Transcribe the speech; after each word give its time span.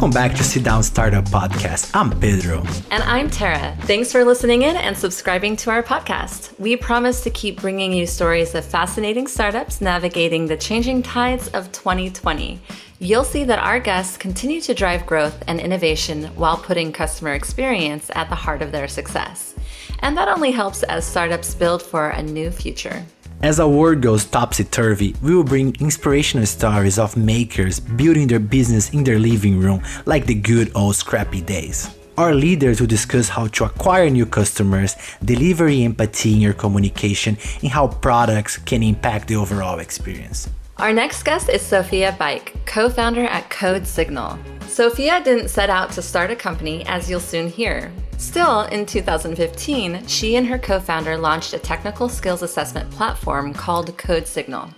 Welcome 0.00 0.14
back 0.14 0.34
to 0.36 0.42
Sit 0.42 0.64
Down 0.64 0.82
Startup 0.82 1.26
Podcast. 1.26 1.90
I'm 1.92 2.18
Pedro. 2.18 2.64
And 2.90 3.02
I'm 3.02 3.28
Tara. 3.28 3.76
Thanks 3.80 4.10
for 4.10 4.24
listening 4.24 4.62
in 4.62 4.74
and 4.74 4.96
subscribing 4.96 5.56
to 5.56 5.70
our 5.70 5.82
podcast. 5.82 6.58
We 6.58 6.74
promise 6.74 7.20
to 7.24 7.28
keep 7.28 7.60
bringing 7.60 7.92
you 7.92 8.06
stories 8.06 8.54
of 8.54 8.64
fascinating 8.64 9.26
startups 9.26 9.82
navigating 9.82 10.46
the 10.46 10.56
changing 10.56 11.02
tides 11.02 11.48
of 11.48 11.70
2020. 11.72 12.58
You'll 12.98 13.24
see 13.24 13.44
that 13.44 13.58
our 13.58 13.78
guests 13.78 14.16
continue 14.16 14.62
to 14.62 14.72
drive 14.72 15.04
growth 15.04 15.44
and 15.46 15.60
innovation 15.60 16.24
while 16.34 16.56
putting 16.56 16.92
customer 16.92 17.34
experience 17.34 18.10
at 18.14 18.30
the 18.30 18.36
heart 18.36 18.62
of 18.62 18.72
their 18.72 18.88
success. 18.88 19.54
And 19.98 20.16
that 20.16 20.28
only 20.28 20.50
helps 20.50 20.82
as 20.84 21.04
startups 21.04 21.54
build 21.54 21.82
for 21.82 22.08
a 22.08 22.22
new 22.22 22.50
future. 22.50 23.04
As 23.42 23.58
our 23.58 23.68
world 23.68 24.02
goes 24.02 24.26
topsy 24.26 24.64
turvy, 24.64 25.16
we 25.22 25.34
will 25.34 25.44
bring 25.44 25.74
inspirational 25.80 26.44
stories 26.44 26.98
of 26.98 27.16
makers 27.16 27.80
building 27.80 28.26
their 28.26 28.38
business 28.38 28.90
in 28.90 29.02
their 29.02 29.18
living 29.18 29.58
room 29.58 29.82
like 30.04 30.26
the 30.26 30.34
good 30.34 30.70
old 30.74 30.96
scrappy 30.96 31.40
days. 31.40 31.88
Our 32.18 32.34
leaders 32.34 32.80
will 32.80 32.86
discuss 32.86 33.30
how 33.30 33.46
to 33.46 33.64
acquire 33.64 34.10
new 34.10 34.26
customers, 34.26 34.94
deliver 35.24 35.68
empathy 35.68 36.34
in 36.34 36.40
your 36.42 36.52
communication, 36.52 37.38
and 37.62 37.70
how 37.70 37.88
products 37.88 38.58
can 38.58 38.82
impact 38.82 39.28
the 39.28 39.36
overall 39.36 39.78
experience. 39.78 40.50
Our 40.80 40.94
next 40.94 41.24
guest 41.24 41.50
is 41.50 41.60
Sophia 41.60 42.16
Baik, 42.18 42.54
co 42.64 42.88
founder 42.88 43.26
at 43.26 43.50
Code 43.50 43.86
Signal. 43.86 44.38
Sophia 44.66 45.22
didn't 45.22 45.50
set 45.50 45.68
out 45.68 45.92
to 45.92 46.00
start 46.00 46.30
a 46.30 46.34
company, 46.34 46.86
as 46.86 47.08
you'll 47.08 47.20
soon 47.20 47.50
hear. 47.50 47.92
Still, 48.16 48.62
in 48.62 48.86
2015, 48.86 50.06
she 50.06 50.36
and 50.36 50.46
her 50.46 50.58
co 50.58 50.80
founder 50.80 51.18
launched 51.18 51.52
a 51.52 51.58
technical 51.58 52.08
skills 52.08 52.40
assessment 52.40 52.90
platform 52.92 53.52
called 53.52 53.94
Code 53.98 54.26
Signal. 54.26 54.70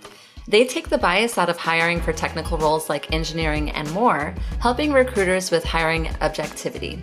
They 0.49 0.65
take 0.65 0.89
the 0.89 0.99
bias 0.99 1.39
out 1.39 1.49
of 1.49 1.57
hiring 1.57 2.01
for 2.01 2.13
technical 2.13 2.59
roles 2.59 2.89
like 2.89 3.13
engineering 3.13 3.71
and 3.71 3.89
more, 3.93 4.35
helping 4.59 4.93
recruiters 4.93 5.53
with 5.53 5.63
hiring 5.63 6.11
objectivity. 6.21 7.01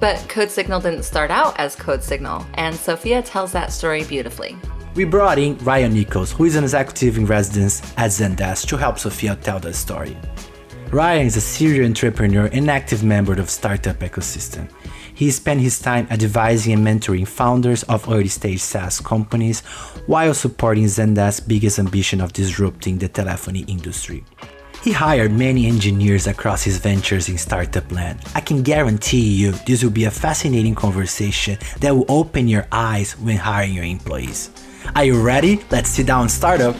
But 0.00 0.26
Code 0.30 0.50
Signal 0.50 0.80
didn't 0.80 1.02
start 1.02 1.30
out 1.30 1.60
as 1.60 1.76
Code 1.76 2.02
Signal, 2.02 2.46
and 2.54 2.74
Sophia 2.74 3.20
tells 3.20 3.52
that 3.52 3.74
story 3.74 4.04
beautifully. 4.04 4.56
We 4.94 5.04
brought 5.04 5.38
in 5.38 5.56
Ryan 5.58 5.94
Nichols, 5.94 6.32
who 6.32 6.44
is 6.44 6.56
an 6.56 6.64
executive 6.64 7.18
in 7.18 7.26
residence 7.26 7.82
at 7.96 8.10
Zendesk, 8.10 8.66
to 8.68 8.76
help 8.76 8.98
Sophia 8.98 9.36
tell 9.36 9.60
the 9.60 9.72
story. 9.72 10.16
Ryan 10.90 11.26
is 11.26 11.36
a 11.36 11.40
serial 11.40 11.84
entrepreneur 11.84 12.46
and 12.46 12.70
active 12.70 13.04
member 13.04 13.34
of 13.34 13.50
startup 13.50 13.98
ecosystem. 13.98 14.68
He 15.14 15.30
spent 15.30 15.60
his 15.60 15.80
time 15.80 16.06
advising 16.10 16.72
and 16.72 16.86
mentoring 16.86 17.26
founders 17.26 17.82
of 17.84 18.08
early 18.08 18.28
stage 18.28 18.60
SaaS 18.60 19.00
companies 19.00 19.60
while 20.06 20.32
supporting 20.32 20.84
Zendesk's 20.84 21.40
biggest 21.40 21.78
ambition 21.78 22.20
of 22.20 22.32
disrupting 22.32 22.98
the 22.98 23.08
telephony 23.08 23.64
industry. 23.68 24.24
He 24.82 24.92
hired 24.92 25.32
many 25.32 25.66
engineers 25.66 26.28
across 26.28 26.62
his 26.62 26.78
ventures 26.78 27.28
in 27.28 27.36
startup 27.36 27.90
land. 27.90 28.20
I 28.34 28.40
can 28.40 28.62
guarantee 28.62 29.34
you 29.34 29.52
this 29.66 29.82
will 29.82 29.90
be 29.90 30.04
a 30.04 30.10
fascinating 30.10 30.76
conversation 30.76 31.58
that 31.80 31.94
will 31.94 32.06
open 32.08 32.46
your 32.46 32.66
eyes 32.70 33.18
when 33.18 33.36
hiring 33.36 33.74
your 33.74 33.84
employees. 33.84 34.50
Are 34.94 35.04
you 35.04 35.20
ready? 35.20 35.60
Let's 35.70 35.90
sit 35.90 36.06
down 36.06 36.28
startup. 36.28 36.74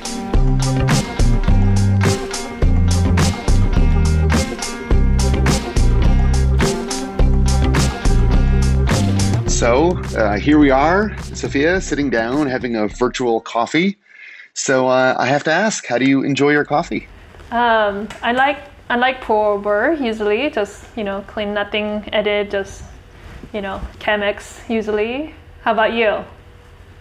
So 9.48 9.98
uh, 10.16 10.38
here 10.38 10.58
we 10.58 10.70
are, 10.70 11.18
Sophia, 11.34 11.80
sitting 11.80 12.10
down 12.10 12.46
having 12.46 12.76
a 12.76 12.86
virtual 12.86 13.40
coffee. 13.40 13.96
So 14.54 14.88
uh, 14.88 15.14
I 15.18 15.26
have 15.26 15.44
to 15.44 15.52
ask, 15.52 15.86
how 15.86 15.98
do 15.98 16.04
you 16.04 16.22
enjoy 16.22 16.50
your 16.50 16.64
coffee? 16.64 17.08
Um, 17.50 18.08
I 18.22 18.32
like 18.32 18.58
I 18.90 18.96
like 18.96 19.20
pour 19.20 19.52
over 19.52 19.92
usually, 19.92 20.48
just 20.50 20.84
you 20.96 21.04
know, 21.04 21.24
clean, 21.26 21.54
nothing 21.54 22.08
added, 22.12 22.50
just 22.50 22.82
you 23.52 23.60
know, 23.60 23.80
Chemex 23.98 24.68
usually. 24.68 25.34
How 25.62 25.72
about 25.72 25.92
you? 25.92 26.24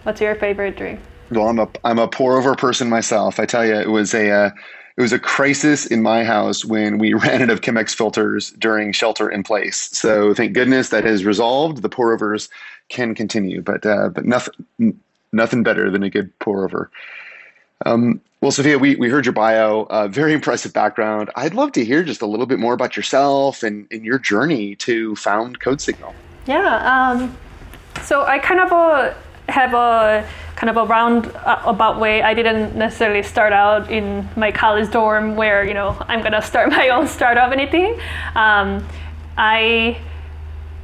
What's 0.02 0.20
your 0.20 0.34
favorite 0.34 0.76
drink? 0.76 1.00
Well, 1.30 1.48
I'm 1.48 1.58
a 1.58 1.68
I'm 1.84 1.98
a 1.98 2.08
pour 2.08 2.38
over 2.38 2.54
person 2.54 2.88
myself. 2.88 3.38
I 3.38 3.46
tell 3.46 3.66
you, 3.66 3.74
it 3.74 3.90
was 3.90 4.14
a 4.14 4.30
uh, 4.30 4.50
it 4.96 5.02
was 5.02 5.12
a 5.12 5.18
crisis 5.18 5.86
in 5.86 6.02
my 6.02 6.24
house 6.24 6.64
when 6.64 6.98
we 6.98 7.14
ran 7.14 7.42
out 7.42 7.50
of 7.50 7.60
Chemex 7.60 7.94
filters 7.94 8.50
during 8.52 8.92
shelter 8.92 9.28
in 9.28 9.42
place. 9.42 9.90
So 9.92 10.34
thank 10.34 10.52
goodness 10.52 10.88
that 10.88 11.04
has 11.04 11.24
resolved. 11.24 11.82
The 11.82 11.88
pour 11.88 12.12
overs 12.12 12.48
can 12.88 13.14
continue, 13.14 13.62
but 13.62 13.84
uh, 13.86 14.08
but 14.08 14.24
nothing 14.24 14.98
nothing 15.32 15.62
better 15.62 15.90
than 15.90 16.02
a 16.02 16.10
good 16.10 16.36
pour 16.38 16.64
over. 16.64 16.90
Um, 17.86 18.20
well, 18.40 18.52
Sophia, 18.52 18.78
we, 18.78 18.94
we 18.96 19.08
heard 19.08 19.26
your 19.26 19.32
bio, 19.32 19.86
uh, 19.90 20.06
very 20.06 20.32
impressive 20.32 20.72
background. 20.72 21.30
I'd 21.34 21.54
love 21.54 21.72
to 21.72 21.84
hear 21.84 22.04
just 22.04 22.22
a 22.22 22.26
little 22.26 22.46
bit 22.46 22.60
more 22.60 22.72
about 22.72 22.96
yourself 22.96 23.64
and, 23.64 23.86
and 23.90 24.04
your 24.04 24.18
journey 24.18 24.76
to 24.76 25.16
found 25.16 25.60
Code 25.60 25.80
Signal. 25.80 26.14
Yeah, 26.46 27.10
um, 27.10 27.36
so 28.04 28.24
I 28.24 28.38
kind 28.38 28.60
of 28.60 28.72
uh, 28.72 29.12
have 29.48 29.74
a 29.74 30.28
kind 30.58 30.70
of 30.70 30.76
a 30.76 30.84
roundabout 30.84 31.96
uh, 31.96 32.00
way. 32.00 32.20
I 32.20 32.34
didn't 32.34 32.74
necessarily 32.74 33.22
start 33.22 33.52
out 33.52 33.92
in 33.92 34.28
my 34.34 34.50
college 34.50 34.90
dorm 34.90 35.36
where 35.36 35.64
you 35.64 35.72
know 35.72 35.96
I'm 36.08 36.20
gonna 36.20 36.42
start 36.42 36.70
my 36.80 36.88
own 36.88 37.06
startup 37.06 37.52
anything. 37.52 37.98
Um, 38.34 38.84
I 39.36 40.00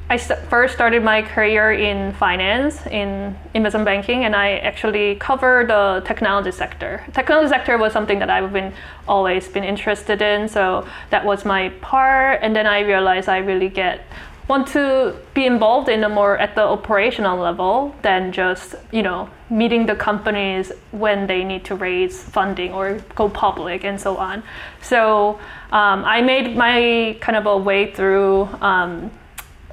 I 0.08 0.16
st- 0.16 0.38
first 0.48 0.74
started 0.74 1.02
my 1.02 1.22
career 1.22 1.72
in 1.72 2.12
finance, 2.12 2.86
in 2.86 3.36
investment 3.52 3.84
banking, 3.84 4.24
and 4.24 4.36
I 4.36 4.58
actually 4.58 5.16
covered 5.16 5.68
the 5.68 6.02
technology 6.06 6.52
sector. 6.52 7.02
Technology 7.12 7.48
sector 7.48 7.76
was 7.76 7.92
something 7.92 8.20
that 8.20 8.30
I've 8.30 8.52
been 8.52 8.72
always 9.08 9.48
been 9.48 9.64
interested 9.64 10.22
in, 10.22 10.48
so 10.48 10.86
that 11.10 11.24
was 11.24 11.44
my 11.44 11.70
part. 11.80 12.38
And 12.42 12.54
then 12.54 12.68
I 12.68 12.80
realized 12.80 13.28
I 13.28 13.38
really 13.38 13.70
get 13.70 14.02
want 14.46 14.68
to 14.68 15.16
be 15.32 15.46
involved 15.46 15.88
in 15.88 16.04
a 16.04 16.08
more 16.08 16.38
at 16.38 16.54
the 16.54 16.62
operational 16.62 17.38
level 17.38 17.96
than 18.02 18.30
just 18.30 18.76
you 18.92 19.02
know 19.02 19.28
meeting 19.50 19.86
the 19.86 19.94
companies 19.94 20.72
when 20.90 21.26
they 21.26 21.44
need 21.44 21.64
to 21.66 21.74
raise 21.74 22.22
funding 22.22 22.72
or 22.72 22.98
go 23.14 23.28
public 23.28 23.84
and 23.84 24.00
so 24.00 24.16
on. 24.16 24.42
So 24.80 25.38
um, 25.72 26.04
i 26.04 26.20
made 26.22 26.56
my 26.56 27.16
kind 27.20 27.36
of 27.36 27.46
a 27.46 27.56
way 27.56 27.92
through 27.92 28.48
um, 28.60 29.10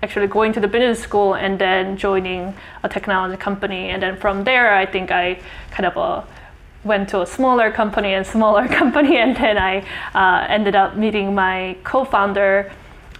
actually 0.04 0.28
going 0.28 0.52
to 0.54 0.60
the 0.60 0.68
business 0.68 1.00
school 1.00 1.36
and 1.36 1.60
then 1.60 1.96
joining 1.96 2.54
a 2.84 2.90
technology 2.90 3.38
company. 3.38 3.90
And 3.90 4.02
then 4.04 4.18
from 4.18 4.44
there 4.44 4.74
i 4.74 4.86
think 4.86 5.12
i 5.12 5.40
kind 5.72 5.86
of 5.86 5.98
uh, 5.98 6.24
went 6.84 7.10
to 7.10 7.22
a 7.22 7.26
smaller 7.26 7.72
company 7.72 8.14
and 8.14 8.26
smaller 8.26 8.68
company. 8.80 9.18
And 9.18 9.36
then 9.38 9.58
i 9.58 9.86
uh, 10.14 10.46
ended 10.50 10.76
up 10.76 10.98
meeting 10.98 11.34
my 11.34 11.78
co-founder 11.84 12.72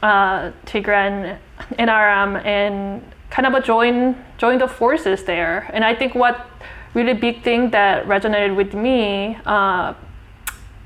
uh, 0.04 0.52
Tigran 0.66 1.38
NRM 1.78 2.44
and 2.46 3.02
kind 3.32 3.48
of 3.48 3.54
a 3.54 3.62
join 3.62 4.24
join 4.38 4.60
the 4.60 4.68
forces 4.68 5.24
there. 5.24 5.70
And 5.74 5.84
I 5.84 5.96
think 5.96 6.14
what 6.14 6.48
really 6.94 7.14
big 7.14 7.42
thing 7.42 7.72
that 7.72 8.06
resonated 8.06 8.56
with 8.56 8.74
me 8.74 9.38
uh, 9.46 9.94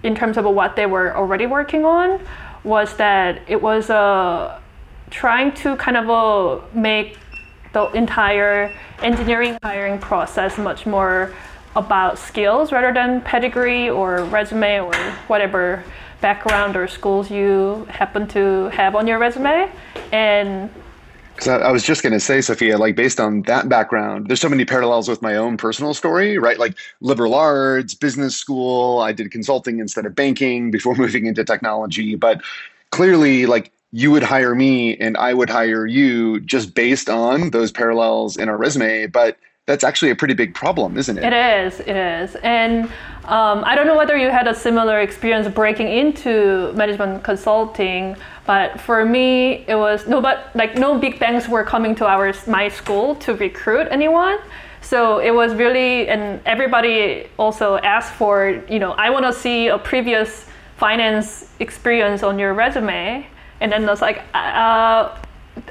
in 0.04 0.16
terms 0.16 0.38
of 0.38 0.46
what 0.46 0.76
they 0.76 0.86
were 0.86 1.16
already 1.18 1.48
working 1.48 1.84
on 1.84 2.22
was 2.64 2.96
that 2.98 3.42
it 3.48 3.62
was 3.62 3.90
uh, 3.90 4.60
trying 5.10 5.52
to 5.54 5.76
kind 5.78 5.98
of 5.98 6.10
uh, 6.10 6.62
make 6.74 7.18
the 7.74 7.86
entire 7.92 8.72
engineering 9.02 9.58
hiring 9.64 10.00
process 10.00 10.58
much 10.58 10.86
more 10.86 11.34
about 11.76 12.18
skills 12.18 12.72
rather 12.72 12.94
than 12.94 13.22
pedigree 13.22 13.90
or 13.90 14.24
resume 14.26 14.80
or 14.80 14.96
whatever 15.28 15.84
background 16.22 16.78
or 16.78 16.88
schools 16.88 17.30
you 17.30 17.86
happen 17.90 18.28
to 18.28 18.70
have 18.70 18.96
on 18.96 19.06
your 19.06 19.20
resume 19.20 19.70
and 20.12 20.70
because 21.36 21.50
I, 21.50 21.68
I, 21.68 21.72
was 21.72 21.84
just 21.84 22.02
going 22.02 22.14
to 22.14 22.20
say, 22.20 22.40
Sophia, 22.40 22.78
like 22.78 22.96
based 22.96 23.20
on 23.20 23.42
that 23.44 23.68
background, 23.68 24.28
there's 24.28 24.40
so 24.40 24.48
many 24.48 24.64
parallels 24.64 25.10
with 25.10 25.22
my 25.22 25.36
own 25.36 25.58
personal 25.58 25.94
story, 25.94 26.38
right? 26.38 26.58
Like 26.58 26.78
liberal 27.02 27.36
arts, 27.36 27.94
business 27.94 28.36
school. 28.38 29.00
I 29.02 29.12
did 29.12 29.32
consulting 29.32 29.80
instead 29.80 30.06
of 30.06 30.16
banking 30.16 30.72
before 30.76 30.96
moving 30.96 31.26
into 31.26 31.44
technology. 31.44 32.16
But 32.16 32.42
clearly, 32.92 33.46
like 33.46 33.72
you 33.92 34.12
would 34.12 34.24
hire 34.24 34.56
me 34.56 34.98
and 34.98 35.18
I 35.18 35.34
would 35.34 35.50
hire 35.50 35.86
you 35.86 36.40
just 36.42 36.74
based 36.74 37.10
on 37.10 37.50
those 37.52 37.72
parallels 37.72 38.38
in 38.38 38.48
our 38.48 38.58
resume. 38.58 39.08
But 39.08 39.38
that's 39.68 39.84
actually 39.84 40.12
a 40.12 40.16
pretty 40.16 40.36
big 40.36 40.54
problem, 40.54 40.96
isn't 40.96 41.18
it? 41.18 41.24
It 41.24 41.34
is. 41.34 41.80
It 41.80 41.96
is. 41.96 42.36
And 42.44 42.86
um, 43.26 43.64
I 43.66 43.74
don't 43.74 43.88
know 43.88 43.98
whether 43.98 44.16
you 44.16 44.30
had 44.30 44.48
a 44.48 44.54
similar 44.54 45.02
experience 45.02 45.48
breaking 45.48 45.88
into 45.88 46.72
management 46.74 47.24
consulting, 47.24 48.16
but 48.46 48.80
for 48.80 49.06
me, 49.06 49.66
it 49.68 49.76
was 49.76 50.08
no, 50.08 50.22
but 50.22 50.52
like 50.56 50.76
no 50.78 51.00
big 51.00 51.18
banks 51.18 51.48
were 51.48 51.64
coming 51.64 51.96
to 51.96 52.06
our 52.06 52.32
my 52.48 52.70
school 52.70 53.16
to 53.16 53.34
recruit 53.34 53.88
anyone. 53.90 54.38
So 54.82 55.18
it 55.18 55.32
was 55.32 55.56
really, 55.56 56.10
and 56.10 56.40
everybody 56.46 57.28
also 57.40 57.78
asked 57.78 58.14
for, 58.14 58.64
you 58.70 58.78
know, 58.78 58.92
I 58.92 59.10
want 59.10 59.26
to 59.26 59.34
see 59.34 59.68
a 59.70 59.80
previous 59.80 60.46
finance 60.78 61.50
experience 61.60 62.22
on 62.22 62.38
your 62.38 62.54
resume. 62.54 63.26
And 63.62 63.72
then 63.72 63.86
I 63.86 63.90
was 63.90 64.02
like, 64.02 64.22
uh, 64.36 65.18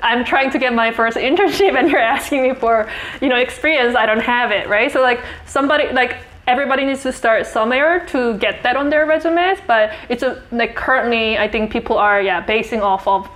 I'm 0.02 0.24
trying 0.24 0.50
to 0.50 0.58
get 0.58 0.72
my 0.72 0.90
first 0.92 1.16
internship 1.16 1.74
and 1.78 1.90
you're 1.90 2.00
asking 2.00 2.42
me 2.42 2.54
for, 2.54 2.90
you 3.20 3.28
know, 3.28 3.36
experience. 3.36 3.96
I 3.96 4.06
don't 4.06 4.20
have 4.20 4.50
it, 4.50 4.68
right? 4.68 4.90
So 4.90 5.00
like 5.00 5.20
somebody 5.46 5.92
like 5.92 6.16
everybody 6.46 6.84
needs 6.84 7.02
to 7.02 7.12
start 7.12 7.46
somewhere 7.46 8.04
to 8.06 8.36
get 8.38 8.62
that 8.62 8.76
on 8.76 8.90
their 8.90 9.06
resumes, 9.06 9.58
but 9.66 9.92
it's 10.08 10.22
a, 10.22 10.42
like 10.52 10.74
currently 10.74 11.38
I 11.38 11.48
think 11.48 11.70
people 11.70 11.96
are 11.96 12.20
yeah 12.20 12.40
basing 12.40 12.82
off 12.82 13.06
of 13.06 13.28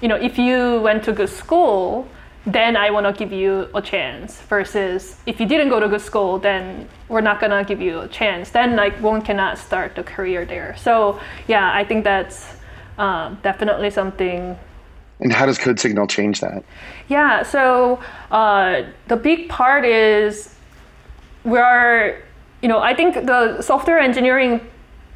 you 0.00 0.08
know, 0.08 0.16
if 0.16 0.38
you 0.38 0.80
went 0.82 1.04
to 1.04 1.12
good 1.12 1.30
school, 1.30 2.06
then 2.46 2.76
I 2.76 2.90
want 2.90 3.06
to 3.06 3.12
give 3.12 3.32
you 3.32 3.70
a 3.74 3.80
chance. 3.80 4.40
Versus 4.42 5.16
if 5.24 5.40
you 5.40 5.46
didn't 5.46 5.70
go 5.70 5.80
to 5.80 5.88
good 5.88 6.02
school, 6.02 6.38
then 6.38 6.88
we're 7.08 7.22
not 7.22 7.40
gonna 7.40 7.64
give 7.64 7.80
you 7.80 8.00
a 8.00 8.08
chance. 8.08 8.50
Then 8.50 8.76
like 8.76 8.94
one 9.00 9.22
cannot 9.22 9.56
start 9.56 9.94
the 9.94 10.02
career 10.02 10.44
there. 10.44 10.76
So 10.76 11.18
yeah, 11.48 11.72
I 11.72 11.84
think 11.84 12.04
that's 12.04 12.46
um, 12.98 13.38
definitely 13.42 13.90
something. 13.90 14.58
And 15.20 15.32
how 15.32 15.46
does 15.46 15.58
Code 15.58 15.78
Signal 15.78 16.06
change 16.06 16.40
that? 16.40 16.64
Yeah, 17.08 17.42
so 17.42 18.00
uh, 18.30 18.82
the 19.08 19.16
big 19.16 19.48
part 19.48 19.84
is 19.84 20.54
we 21.44 21.58
are, 21.58 22.16
you 22.62 22.68
know, 22.68 22.80
I 22.80 22.94
think 22.94 23.14
the 23.14 23.62
software 23.62 23.98
engineering 23.98 24.60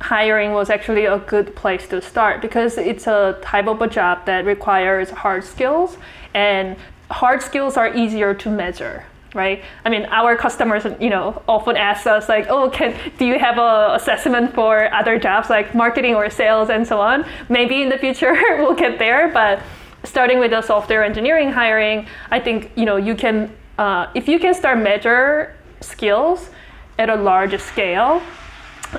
hiring 0.01 0.53
was 0.53 0.71
actually 0.71 1.07
a 1.07 1.19
good 1.19 1.55
place 1.57 1.89
to 1.89 2.01
start 2.01 2.41
because 2.41 2.79
it's 2.79 3.07
a 3.07 3.39
type 3.43 3.67
of 3.67 3.83
a 3.83 3.89
job 3.89 4.25
that 4.27 4.45
requires 4.45 5.11
hard 5.11 5.43
skills 5.43 5.97
and 6.35 6.77
hard 7.11 7.43
skills 7.43 7.77
are 7.77 7.93
easier 7.97 8.33
to 8.33 8.49
measure 8.49 9.05
right 9.35 9.63
i 9.85 9.91
mean 9.91 10.07
our 10.07 10.37
customers 10.37 10.87
you 11.01 11.11
know 11.11 11.43
often 11.49 11.77
ask 11.77 12.07
us 12.07 12.29
like 12.29 12.47
oh 12.49 12.71
can 12.71 12.95
do 13.19 13.27
you 13.27 13.39
have 13.39 13.59
a 13.59 13.95
assessment 13.95 14.55
for 14.55 14.93
other 14.95 15.19
jobs 15.19 15.51
like 15.51 15.75
marketing 15.75 16.15
or 16.15 16.31
sales 16.31 16.71
and 16.71 16.87
so 16.87 17.01
on 17.01 17.27
maybe 17.49 17.83
in 17.83 17.89
the 17.89 17.99
future 17.99 18.33
we'll 18.59 18.75
get 18.75 18.99
there 18.99 19.29
but 19.33 19.61
starting 20.09 20.39
with 20.39 20.51
the 20.51 20.63
software 20.63 21.05
engineering 21.05 21.51
hiring 21.51 22.07
i 22.31 22.41
think 22.41 22.71
you 22.75 22.85
know 22.85 22.97
you 22.97 23.15
can 23.15 23.51
uh, 23.79 24.11
if 24.15 24.27
you 24.29 24.39
can 24.39 24.55
start 24.55 24.79
measure 24.79 25.55
skills 25.81 26.51
at 26.99 27.09
a 27.09 27.15
large 27.15 27.59
scale 27.61 28.21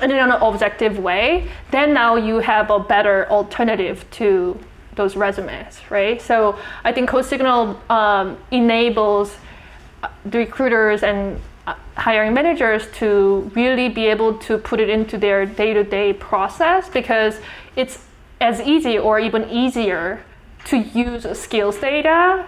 and 0.00 0.12
in 0.12 0.18
an 0.18 0.30
objective 0.30 0.98
way, 0.98 1.48
then 1.70 1.92
now 1.92 2.16
you 2.16 2.38
have 2.38 2.70
a 2.70 2.78
better 2.78 3.28
alternative 3.30 4.04
to 4.12 4.58
those 4.94 5.16
resumes, 5.16 5.80
right? 5.90 6.20
So 6.20 6.58
I 6.84 6.92
think 6.92 7.10
CodeSignal 7.10 7.90
um, 7.90 8.38
enables 8.50 9.36
uh, 10.02 10.08
the 10.24 10.38
recruiters 10.38 11.02
and 11.02 11.40
uh, 11.66 11.74
hiring 11.96 12.34
managers 12.34 12.86
to 12.94 13.50
really 13.54 13.88
be 13.88 14.06
able 14.06 14.38
to 14.38 14.58
put 14.58 14.80
it 14.80 14.88
into 14.88 15.18
their 15.18 15.46
day-to-day 15.46 16.14
process 16.14 16.88
because 16.88 17.40
it's 17.76 18.04
as 18.40 18.60
easy 18.60 18.98
or 18.98 19.20
even 19.20 19.48
easier 19.50 20.24
to 20.66 20.78
use 20.78 21.26
skills 21.38 21.78
data 21.78 22.46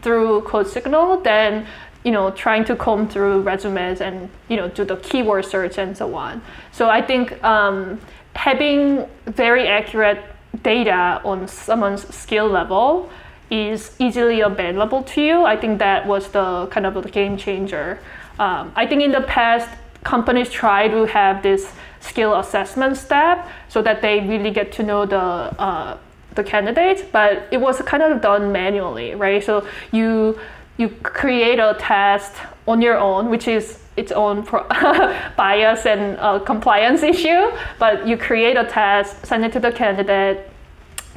through 0.00 0.42
CodeSignal 0.42 1.24
than 1.24 1.66
you 2.04 2.12
know 2.12 2.30
trying 2.30 2.64
to 2.64 2.76
comb 2.76 3.08
through 3.08 3.42
resumes 3.42 4.00
and 4.00 4.28
you 4.48 4.56
know 4.56 4.68
do 4.68 4.84
the 4.84 4.96
keyword 4.96 5.44
search 5.44 5.78
and 5.78 5.96
so 5.96 6.14
on. 6.14 6.40
So 6.72 6.88
i 6.88 7.02
think 7.02 7.42
um, 7.42 8.00
having 8.34 9.06
very 9.26 9.66
accurate 9.66 10.22
data 10.62 11.20
on 11.24 11.48
someone's 11.48 12.06
skill 12.14 12.48
level 12.48 13.10
is 13.50 13.96
easily 13.98 14.40
available 14.40 15.02
to 15.02 15.22
you. 15.22 15.44
I 15.44 15.56
think 15.56 15.78
that 15.78 16.06
was 16.06 16.28
the 16.28 16.66
kind 16.70 16.86
of 16.86 16.94
the 17.02 17.10
game 17.10 17.36
changer. 17.36 17.98
Um, 18.38 18.72
i 18.76 18.86
think 18.86 19.02
in 19.02 19.10
the 19.10 19.22
past 19.22 19.68
companies 20.04 20.48
try 20.48 20.86
to 20.88 21.04
have 21.06 21.42
this 21.42 21.72
skill 22.00 22.38
assessment 22.38 22.96
step 22.96 23.48
so 23.68 23.82
that 23.82 24.00
they 24.00 24.20
really 24.20 24.50
get 24.50 24.70
to 24.72 24.82
know 24.82 25.04
the 25.04 25.18
uh, 25.18 25.98
the 26.38 26.44
candidates 26.44 27.02
but 27.18 27.32
it 27.50 27.60
was 27.66 27.80
kind 27.92 28.02
of 28.02 28.20
done 28.20 28.44
manually 28.60 29.08
right 29.14 29.44
so 29.44 29.54
you 29.92 30.38
you 30.78 30.88
create 31.02 31.58
a 31.58 31.76
test 31.78 32.32
on 32.66 32.80
your 32.80 32.96
own, 32.96 33.28
which 33.28 33.48
is 33.48 33.80
its 33.96 34.12
own 34.12 34.42
bias 35.36 35.84
and 35.86 36.16
uh, 36.18 36.38
compliance 36.38 37.02
issue. 37.02 37.50
But 37.78 38.06
you 38.06 38.16
create 38.16 38.56
a 38.56 38.64
test, 38.64 39.26
send 39.26 39.44
it 39.44 39.52
to 39.52 39.60
the 39.60 39.72
candidate, 39.72 40.48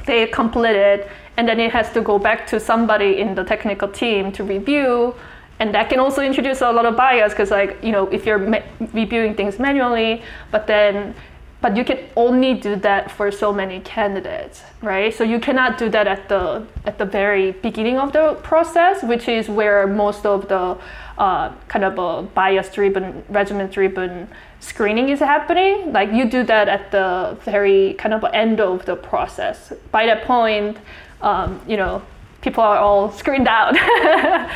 they 0.04 0.26
complete 0.26 0.76
it, 0.76 1.08
and 1.36 1.48
then 1.48 1.60
it 1.60 1.70
has 1.70 1.92
to 1.92 2.00
go 2.00 2.18
back 2.18 2.46
to 2.48 2.58
somebody 2.58 3.20
in 3.20 3.34
the 3.36 3.44
technical 3.44 3.88
team 3.88 4.32
to 4.32 4.42
review. 4.42 5.14
And 5.60 5.72
that 5.76 5.88
can 5.88 6.00
also 6.00 6.22
introduce 6.22 6.60
a 6.60 6.72
lot 6.72 6.86
of 6.86 6.96
bias 6.96 7.32
because, 7.32 7.52
like, 7.52 7.78
you 7.84 7.92
know, 7.92 8.08
if 8.08 8.26
you're 8.26 8.38
ma- 8.38 8.62
reviewing 8.92 9.34
things 9.36 9.60
manually, 9.60 10.22
but 10.50 10.66
then 10.66 11.14
but 11.62 11.76
you 11.76 11.84
can 11.84 11.98
only 12.16 12.54
do 12.54 12.76
that 12.76 13.10
for 13.10 13.30
so 13.30 13.52
many 13.52 13.80
candidates 13.80 14.62
right? 14.82 15.14
So 15.14 15.24
you 15.24 15.38
cannot 15.38 15.78
do 15.78 15.88
that 15.90 16.06
at 16.06 16.28
the 16.28 16.66
at 16.84 16.98
the 16.98 17.04
very 17.04 17.52
beginning 17.52 17.98
of 17.98 18.12
the 18.12 18.34
process 18.42 19.02
which 19.02 19.28
is 19.28 19.48
where 19.48 19.86
most 19.86 20.26
of 20.26 20.48
the 20.48 20.76
uh, 21.18 21.52
kind 21.68 21.84
of 21.84 21.98
a 21.98 22.22
bias 22.22 22.68
driven 22.70 23.24
resume 23.28 23.68
driven 23.68 24.28
screening 24.60 25.08
is 25.08 25.20
happening. 25.20 25.92
Like 25.92 26.12
you 26.12 26.24
do 26.28 26.42
that 26.44 26.68
at 26.68 26.90
the 26.90 27.38
very 27.44 27.94
kind 27.94 28.12
of 28.12 28.24
end 28.32 28.60
of 28.60 28.84
the 28.84 28.96
process. 28.96 29.72
By 29.90 30.06
that 30.06 30.24
point 30.24 30.78
um, 31.22 31.60
you 31.66 31.76
know 31.76 32.02
people 32.40 32.62
are 32.62 32.78
all 32.78 33.10
screened 33.12 33.46
out 33.48 33.76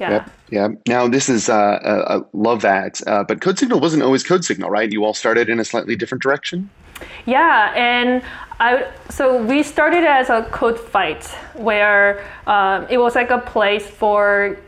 yeah 0.00 0.10
yep. 0.10 0.30
Yeah. 0.50 0.68
Now 0.86 1.08
this 1.08 1.28
is 1.28 1.48
uh, 1.48 1.54
uh, 1.54 2.22
love 2.32 2.62
that, 2.62 3.00
uh, 3.06 3.24
but 3.24 3.40
Code 3.40 3.58
Signal 3.58 3.80
wasn't 3.80 4.02
always 4.02 4.24
Code 4.24 4.44
Signal, 4.44 4.70
right? 4.70 4.90
You 4.90 5.04
all 5.04 5.14
started 5.14 5.48
in 5.48 5.60
a 5.60 5.64
slightly 5.64 5.94
different 5.94 6.22
direction. 6.22 6.70
Yeah, 7.26 7.72
and 7.76 8.22
I 8.58 8.90
so 9.10 9.42
we 9.42 9.62
started 9.62 10.04
as 10.04 10.30
a 10.30 10.42
code 10.50 10.80
fight 10.80 11.26
where 11.54 12.24
um, 12.46 12.86
it 12.88 12.98
was 12.98 13.14
like 13.14 13.30
a 13.30 13.38
place 13.38 13.86
for 13.86 14.58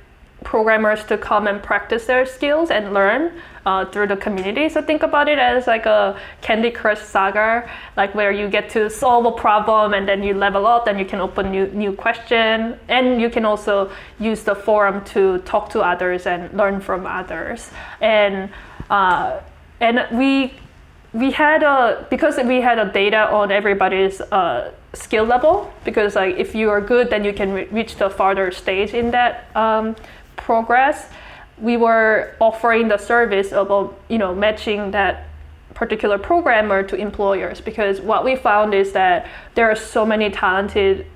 programmers 0.44 1.04
to 1.04 1.18
come 1.18 1.46
and 1.46 1.62
practice 1.62 2.06
their 2.06 2.26
skills 2.26 2.70
and 2.70 2.94
learn 2.94 3.32
uh, 3.66 3.84
through 3.86 4.06
the 4.06 4.16
community. 4.16 4.68
So 4.68 4.82
think 4.82 5.02
about 5.02 5.28
it 5.28 5.38
as 5.38 5.66
like 5.66 5.86
a 5.86 6.18
Candy 6.40 6.70
Crush 6.70 7.00
saga, 7.00 7.68
like 7.96 8.14
where 8.14 8.32
you 8.32 8.48
get 8.48 8.70
to 8.70 8.88
solve 8.90 9.26
a 9.26 9.32
problem 9.32 9.94
and 9.94 10.08
then 10.08 10.22
you 10.22 10.34
level 10.34 10.66
up, 10.66 10.84
then 10.84 10.98
you 10.98 11.04
can 11.04 11.20
open 11.20 11.50
new 11.50 11.66
new 11.68 11.92
question, 11.92 12.78
and 12.88 13.20
you 13.20 13.30
can 13.30 13.44
also 13.44 13.90
use 14.18 14.42
the 14.44 14.54
forum 14.54 15.04
to 15.06 15.38
talk 15.38 15.70
to 15.70 15.80
others 15.80 16.26
and 16.26 16.52
learn 16.56 16.80
from 16.80 17.06
others. 17.06 17.70
And 18.00 18.50
uh, 18.88 19.40
and 19.80 20.06
we 20.12 20.54
we 21.12 21.30
had 21.32 21.62
a 21.62 22.06
because 22.10 22.36
we 22.38 22.60
had 22.60 22.78
a 22.78 22.90
data 22.92 23.30
on 23.30 23.50
everybody's 23.50 24.20
uh, 24.20 24.72
skill 24.94 25.24
level 25.24 25.72
because 25.84 26.14
like 26.14 26.36
if 26.36 26.54
you 26.54 26.70
are 26.70 26.80
good 26.80 27.10
then 27.10 27.24
you 27.24 27.32
can 27.32 27.52
re- 27.52 27.68
reach 27.70 27.96
the 27.96 28.10
farther 28.10 28.50
stage 28.50 28.94
in 28.94 29.10
that 29.10 29.44
um, 29.56 29.94
progress, 30.36 31.08
we 31.60 31.76
were 31.76 32.34
offering 32.40 32.88
the 32.88 32.98
service 32.98 33.52
of 33.52 33.94
you 34.08 34.18
know 34.18 34.34
matching 34.34 34.90
that 34.90 35.26
particular 35.74 36.18
programmer 36.18 36.82
to 36.82 36.96
employers 36.96 37.60
because 37.60 38.00
what 38.00 38.24
we 38.24 38.36
found 38.36 38.74
is 38.74 38.92
that 38.92 39.26
there 39.54 39.70
are 39.70 39.76
so 39.76 40.04
many 40.04 40.30
talented 40.30 41.06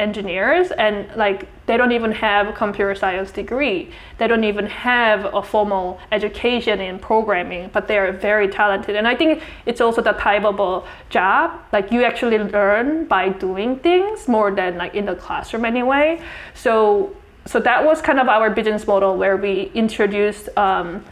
engineers 0.00 0.70
and 0.72 1.06
like 1.14 1.46
they 1.66 1.76
don't 1.76 1.92
even 1.92 2.10
have 2.10 2.48
a 2.48 2.52
computer 2.52 2.94
science 2.94 3.30
degree. 3.30 3.90
They 4.18 4.26
don't 4.26 4.44
even 4.44 4.66
have 4.66 5.32
a 5.32 5.42
formal 5.42 6.00
education 6.10 6.80
in 6.80 6.98
programming 6.98 7.70
but 7.72 7.86
they 7.86 7.98
are 7.98 8.10
very 8.10 8.48
talented. 8.48 8.96
And 8.96 9.06
i 9.06 9.14
think 9.14 9.42
it's 9.66 9.80
also 9.80 10.02
the 10.02 10.12
type 10.12 10.44
of 10.44 10.88
job 11.10 11.60
like 11.72 11.92
you 11.92 12.02
actually 12.02 12.38
learn 12.38 13.04
by 13.06 13.28
doing 13.28 13.78
things 13.78 14.26
more 14.26 14.50
than 14.50 14.78
like 14.78 14.94
in 14.94 15.04
the 15.04 15.14
classroom 15.14 15.64
anyway. 15.64 16.20
So 16.54 17.14
so 17.46 17.60
that 17.60 17.84
was 17.84 18.00
kind 18.00 18.20
of 18.20 18.28
our 18.28 18.50
business 18.50 18.86
model 18.86 19.16
where 19.16 19.36
we 19.36 19.70
introduced 19.74 20.48
um, 20.56 21.04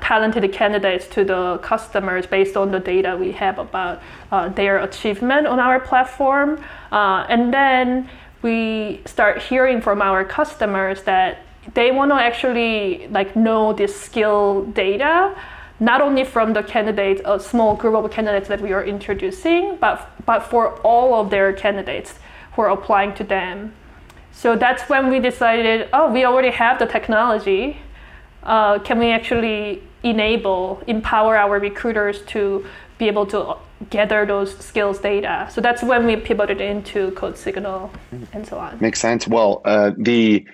talented 0.00 0.50
candidates 0.52 1.06
to 1.08 1.24
the 1.24 1.58
customers 1.62 2.26
based 2.26 2.56
on 2.56 2.70
the 2.70 2.80
data 2.80 3.16
we 3.16 3.32
have 3.32 3.58
about 3.58 4.02
uh, 4.32 4.48
their 4.50 4.78
achievement 4.78 5.46
on 5.46 5.58
our 5.58 5.80
platform. 5.80 6.62
Uh, 6.92 7.26
and 7.28 7.52
then 7.52 8.08
we 8.42 9.00
start 9.06 9.40
hearing 9.42 9.80
from 9.80 10.02
our 10.02 10.24
customers 10.24 11.02
that 11.04 11.38
they 11.74 11.90
want 11.90 12.10
to 12.10 12.14
actually 12.14 13.08
like 13.08 13.34
know 13.34 13.72
this 13.72 13.98
skill 13.98 14.64
data 14.66 15.34
not 15.78 16.00
only 16.00 16.24
from 16.24 16.52
the 16.54 16.62
candidates, 16.62 17.20
a 17.24 17.38
small 17.38 17.76
group 17.76 17.94
of 17.94 18.10
candidates 18.10 18.48
that 18.48 18.60
we 18.60 18.72
are 18.72 18.84
introducing, 18.84 19.76
but, 19.76 20.10
but 20.24 20.40
for 20.40 20.74
all 20.80 21.14
of 21.14 21.30
their 21.30 21.52
candidates 21.52 22.14
who 22.52 22.62
are 22.62 22.70
applying 22.70 23.14
to 23.14 23.24
them. 23.24 23.74
So 24.36 24.54
that's 24.54 24.86
when 24.90 25.08
we 25.08 25.18
decided, 25.18 25.88
oh, 25.94 26.12
we 26.12 26.26
already 26.26 26.50
have 26.50 26.78
the 26.78 26.84
technology. 26.84 27.78
Uh, 28.42 28.78
can 28.80 28.98
we 28.98 29.10
actually 29.10 29.82
enable, 30.02 30.82
empower 30.86 31.38
our 31.38 31.58
recruiters 31.58 32.20
to 32.26 32.66
be 32.98 33.06
able 33.08 33.24
to 33.26 33.56
gather 33.88 34.26
those 34.26 34.56
skills 34.58 34.98
data? 34.98 35.48
So 35.50 35.62
that's 35.62 35.82
when 35.82 36.04
we 36.04 36.16
pivoted 36.16 36.60
into 36.60 37.12
Code 37.12 37.38
Signal 37.38 37.90
and 38.34 38.46
so 38.46 38.58
on. 38.58 38.78
Makes 38.78 39.00
sense. 39.00 39.26
Well, 39.26 39.62
uh, 39.64 39.92
the 39.96 40.46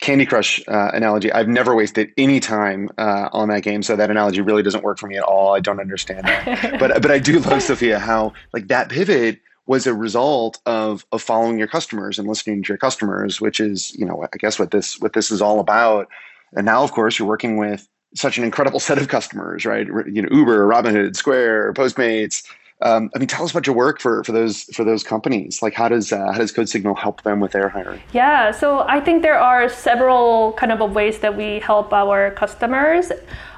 Candy 0.00 0.26
Crush 0.26 0.60
uh, 0.66 0.90
analogy, 0.92 1.32
I've 1.32 1.48
never 1.48 1.76
wasted 1.76 2.10
any 2.18 2.40
time 2.40 2.88
uh, 2.98 3.28
on 3.32 3.48
that 3.50 3.62
game, 3.62 3.84
so 3.84 3.94
that 3.94 4.10
analogy 4.10 4.40
really 4.40 4.64
doesn't 4.64 4.82
work 4.82 4.98
for 4.98 5.06
me 5.06 5.16
at 5.16 5.22
all. 5.22 5.54
I 5.54 5.60
don't 5.60 5.80
understand 5.80 6.26
that, 6.26 6.76
but 6.80 7.00
but 7.00 7.10
I 7.10 7.18
do 7.18 7.38
love 7.38 7.62
Sophia 7.62 7.98
how 7.98 8.32
like 8.52 8.68
that 8.68 8.90
pivot 8.90 9.40
was 9.68 9.86
a 9.86 9.94
result 9.94 10.58
of 10.66 11.06
of 11.12 11.22
following 11.22 11.58
your 11.58 11.68
customers 11.68 12.18
and 12.18 12.26
listening 12.26 12.62
to 12.64 12.68
your 12.68 12.78
customers, 12.78 13.40
which 13.40 13.60
is 13.60 13.94
you 13.94 14.04
know 14.04 14.26
I 14.32 14.36
guess 14.36 14.58
what 14.58 14.72
this 14.72 14.98
what 14.98 15.12
this 15.12 15.30
is 15.30 15.40
all 15.40 15.60
about. 15.60 16.08
And 16.56 16.64
now, 16.66 16.82
of 16.82 16.92
course, 16.92 17.18
you're 17.18 17.28
working 17.28 17.58
with 17.58 17.86
such 18.14 18.38
an 18.38 18.44
incredible 18.44 18.80
set 18.88 18.98
of 18.98 19.06
customers, 19.06 19.64
right? 19.64 19.86
You 19.86 20.22
know, 20.22 20.28
Uber, 20.32 20.66
Robinhood, 20.66 21.14
Square, 21.14 21.74
Postmates, 21.74 22.42
Um, 22.80 23.10
I 23.14 23.18
mean, 23.18 23.28
tell 23.28 23.44
us 23.44 23.50
about 23.50 23.66
your 23.66 23.76
work 23.76 24.00
for, 24.00 24.24
for 24.24 24.32
those 24.32 24.64
for 24.76 24.84
those 24.84 25.02
companies. 25.02 25.60
Like, 25.62 25.74
how 25.74 25.88
does 25.88 26.12
uh, 26.12 26.32
how 26.32 26.38
does 26.38 26.52
Code 26.52 26.68
Signal 26.68 26.94
help 26.94 27.22
them 27.22 27.40
with 27.40 27.52
their 27.52 27.68
hiring? 27.68 28.00
Yeah, 28.12 28.52
so 28.52 28.86
I 28.96 29.00
think 29.00 29.22
there 29.22 29.38
are 29.38 29.68
several 29.68 30.54
kind 30.54 30.72
of 30.72 30.80
ways 30.94 31.18
that 31.18 31.36
we 31.36 31.58
help 31.58 31.92
our 31.92 32.30
customers. 32.30 33.10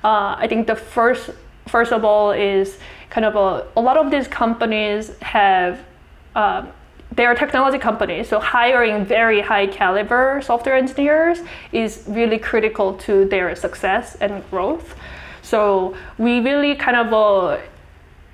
Uh, 0.03 0.35
I 0.45 0.47
think 0.49 0.67
the 0.67 0.77
first 0.97 1.31
first 1.69 1.93
of 1.93 2.05
all 2.05 2.33
is 2.33 2.79
kind 3.11 3.25
of 3.25 3.37
a, 3.37 3.67
a 3.77 3.83
lot 3.89 3.97
of 3.97 4.11
these 4.11 4.27
companies 4.27 5.13
have 5.21 5.79
um, 6.35 6.69
they 7.13 7.27
are 7.27 7.35
technology 7.35 7.79
companies, 7.79 8.29
so 8.29 8.39
hiring 8.39 9.05
very 9.05 9.41
high 9.41 9.67
caliber 9.67 10.41
software 10.43 10.77
engineers 10.77 11.41
is 11.73 12.05
really 12.07 12.39
critical 12.39 12.95
to 12.95 13.25
their 13.25 13.55
success 13.57 14.17
and 14.21 14.49
growth. 14.51 14.95
So 15.43 15.97
we 16.19 16.41
really 16.41 16.77
kind 16.77 16.97
of 16.97 17.13
uh, 17.13 17.59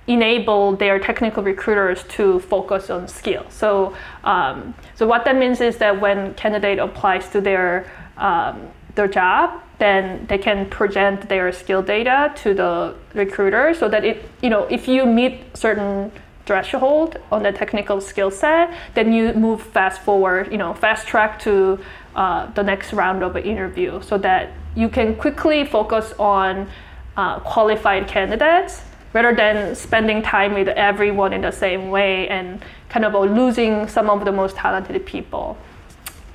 enable 0.07 0.77
their 0.77 0.99
technical 0.99 1.43
recruiters 1.43 2.05
to 2.05 2.41
focus 2.41 2.91
on 2.91 3.09
skills. 3.09 3.53
So, 3.53 3.97
um, 4.25 4.75
so 4.95 5.07
what 5.07 5.25
that 5.25 5.37
means 5.37 5.61
is 5.61 5.79
that 5.79 6.01
when 6.01 6.35
candidate 6.35 6.79
applies 6.79 7.29
to 7.31 7.41
their 7.41 7.91
um, 8.19 8.69
their 8.95 9.09
job, 9.09 9.63
then 9.79 10.27
they 10.27 10.39
can 10.39 10.69
present 10.71 11.29
their 11.29 11.53
skill 11.53 11.83
data 11.83 12.33
to 12.37 12.55
the 12.55 12.95
recruiter 13.15 13.75
so 13.75 13.89
that 13.89 14.05
it 14.05 14.29
you 14.43 14.51
know 14.51 14.65
if 14.65 14.89
you 14.89 15.05
meet 15.07 15.57
certain 15.57 16.11
threshold 16.47 17.19
on 17.31 17.43
the 17.43 17.53
technical 17.53 18.01
skill 18.01 18.31
set, 18.31 18.73
then 18.95 19.13
you 19.13 19.33
move 19.35 19.61
fast 19.61 20.01
forward, 20.03 20.51
you 20.51 20.59
know, 20.59 20.73
fast 20.73 21.07
track 21.07 21.39
to 21.41 21.79
uh, 22.15 22.47
the 22.53 22.63
next 22.63 22.93
round 22.93 23.23
of 23.23 23.37
an 23.37 23.43
interview 23.43 24.01
so 24.01 24.17
that 24.17 24.53
you 24.75 24.89
can 24.89 25.15
quickly 25.17 25.67
focus 25.67 26.15
on 26.19 26.69
uh, 27.17 27.41
qualified 27.41 28.07
candidates 28.07 28.83
rather 29.13 29.35
than 29.35 29.75
spending 29.75 30.23
time 30.23 30.55
with 30.55 30.69
everyone 30.69 31.33
in 31.33 31.41
the 31.41 31.51
same 31.51 31.91
way 31.91 32.29
and 32.29 32.63
kind 32.89 33.05
of 33.05 33.15
losing 33.15 33.89
some 33.89 34.09
of 34.09 34.25
the 34.25 34.33
most 34.33 34.57
talented 34.57 35.05
people. 35.05 35.57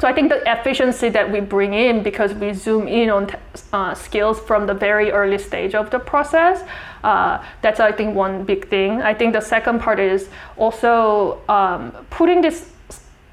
So 0.01 0.07
I 0.07 0.13
think 0.13 0.29
the 0.29 0.41
efficiency 0.51 1.09
that 1.09 1.31
we 1.31 1.41
bring 1.41 1.75
in 1.75 2.01
because 2.01 2.33
we 2.33 2.53
zoom 2.53 2.87
in 2.87 3.11
on 3.11 3.29
uh, 3.71 3.93
skills 3.93 4.39
from 4.39 4.65
the 4.65 4.73
very 4.73 5.11
early 5.11 5.37
stage 5.37 5.75
of 5.75 5.91
the 5.91 5.99
process, 5.99 6.63
uh, 7.03 7.37
that's 7.61 7.79
I 7.79 7.91
think 7.91 8.15
one 8.15 8.43
big 8.43 8.67
thing. 8.67 9.03
I 9.03 9.13
think 9.13 9.33
the 9.33 9.41
second 9.41 9.79
part 9.79 9.99
is 9.99 10.27
also 10.57 11.39
um, 11.47 11.91
putting 12.09 12.41
this 12.41 12.71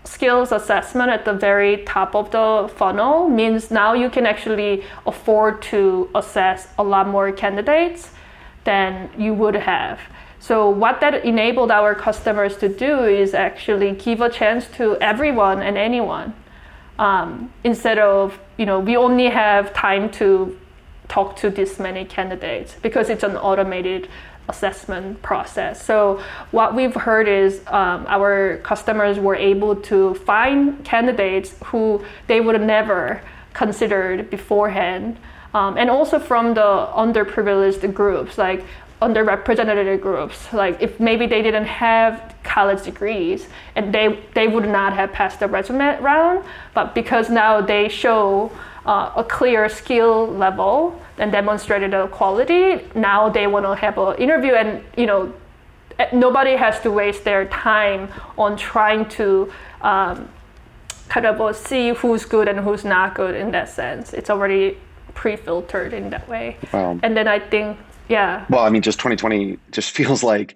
skills 0.05 0.53
assessment 0.53 1.09
at 1.09 1.25
the 1.25 1.33
very 1.33 1.85
top 1.85 2.15
of 2.15 2.31
the 2.33 2.71
funnel 2.77 3.31
means 3.31 3.71
now 3.71 3.95
you 3.95 4.11
can 4.11 4.27
actually 4.27 4.85
afford 5.07 5.63
to 5.73 6.11
assess 6.15 6.69
a 6.77 6.85
lot 6.85 7.09
more 7.09 7.33
candidates 7.33 8.11
than 8.65 9.09
you 9.17 9.33
would 9.33 9.55
have. 9.55 9.99
So 10.39 10.69
what 10.69 11.01
that 11.01 11.25
enabled 11.25 11.71
our 11.71 11.95
customers 11.95 12.59
to 12.59 12.69
do 12.69 13.05
is 13.05 13.33
actually 13.33 13.93
give 13.93 14.21
a 14.21 14.29
chance 14.29 14.67
to 14.77 14.99
everyone 15.01 15.63
and 15.63 15.79
anyone 15.79 16.35
um, 16.99 17.53
instead 17.65 17.99
of 17.99 18.39
you 18.57 18.67
know 18.67 18.81
we 18.81 18.97
only 18.97 19.27
have 19.27 19.73
time 19.75 20.11
to 20.11 20.59
talk 21.09 21.37
to 21.37 21.51
this 21.51 21.79
many 21.79 22.05
candidates 22.05 22.77
because 22.83 23.09
it's 23.09 23.23
an 23.23 23.37
automated 23.37 24.09
assessment 24.49 25.21
process. 25.23 25.85
So 25.85 26.23
what 26.51 26.75
we've 26.75 26.95
heard 26.95 27.29
is 27.29 27.61
um, 27.67 28.07
our 28.09 28.59
customers 28.59 29.19
were 29.19 29.37
able 29.37 29.77
to 29.77 30.15
find 30.15 30.83
candidates 30.85 31.55
who 31.67 32.03
they 32.27 32.41
would 32.41 32.55
have 32.55 32.65
never 32.65 33.23
considered 33.53 34.31
beforehand. 34.31 35.19
Um, 35.55 35.77
and 35.77 35.91
also 35.91 36.19
from 36.19 36.55
the 36.55 36.89
underprivileged 36.95 37.93
groups, 37.95 38.39
like 38.39 38.65
underrepresented 39.01 40.01
groups. 40.01 40.53
Like 40.53 40.81
if 40.81 40.99
maybe 40.99 41.27
they 41.27 41.43
didn't 41.43 41.67
have 41.67 42.35
college 42.43 42.83
degrees 42.85 43.47
and 43.77 43.95
they 43.95 44.19
they 44.35 44.49
would 44.49 44.69
not 44.69 44.93
have 44.95 45.13
passed 45.13 45.39
the 45.41 45.47
resume 45.47 46.01
round 46.01 46.45
but 46.75 46.95
because 46.95 47.29
now 47.29 47.61
they 47.61 47.89
show 47.89 48.51
uh, 48.87 49.13
a 49.17 49.23
clear 49.23 49.69
skill 49.69 50.27
level 50.27 51.01
and 51.19 51.31
demonstrated 51.31 51.93
a 51.93 52.09
quality 52.09 52.81
now 52.95 53.29
they 53.29 53.47
want 53.47 53.67
to 53.67 53.75
have 53.75 53.99
an 53.99 54.17
interview 54.17 54.55
and 54.55 54.83
you 54.97 55.07
know 55.07 55.33
eh, 55.99 56.09
nobody 56.13 56.57
has 56.57 56.81
to 56.81 56.91
waste 56.91 57.23
their 57.23 57.45
time 57.47 58.09
on 58.39 58.57
trying 58.57 59.07
to 59.09 59.53
um, 59.83 60.29
kind 61.09 61.27
of 61.27 61.57
see 61.57 61.91
who's 61.91 62.25
good 62.25 62.49
and 62.49 62.59
who's 62.61 62.85
not 62.85 63.15
good 63.15 63.35
in 63.35 63.51
that 63.51 63.69
sense. 63.69 64.13
It's 64.13 64.29
already 64.29 64.77
pre-filtered 65.15 65.93
in 65.95 66.11
that 66.11 66.29
way. 66.29 66.57
Wow. 66.73 66.99
and 67.03 67.17
then 67.17 67.27
i 67.27 67.39
think 67.41 67.77
yeah. 68.09 68.47
Well, 68.49 68.65
I 68.65 68.71
mean, 68.71 68.83
just 68.83 68.99
2020 68.99 69.59
just 69.71 69.91
feels 69.95 70.23
like 70.23 70.55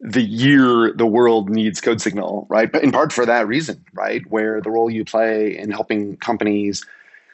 the 0.00 0.22
year 0.22 0.92
the 0.92 1.06
world 1.06 1.48
needs 1.48 1.80
code 1.80 2.00
signal, 2.00 2.46
right? 2.50 2.70
But 2.70 2.82
in 2.82 2.90
part 2.90 3.12
for 3.12 3.24
that 3.24 3.46
reason, 3.46 3.84
right? 3.92 4.22
Where 4.28 4.60
the 4.60 4.70
role 4.70 4.90
you 4.90 5.04
play 5.04 5.56
in 5.56 5.70
helping 5.70 6.16
companies 6.16 6.84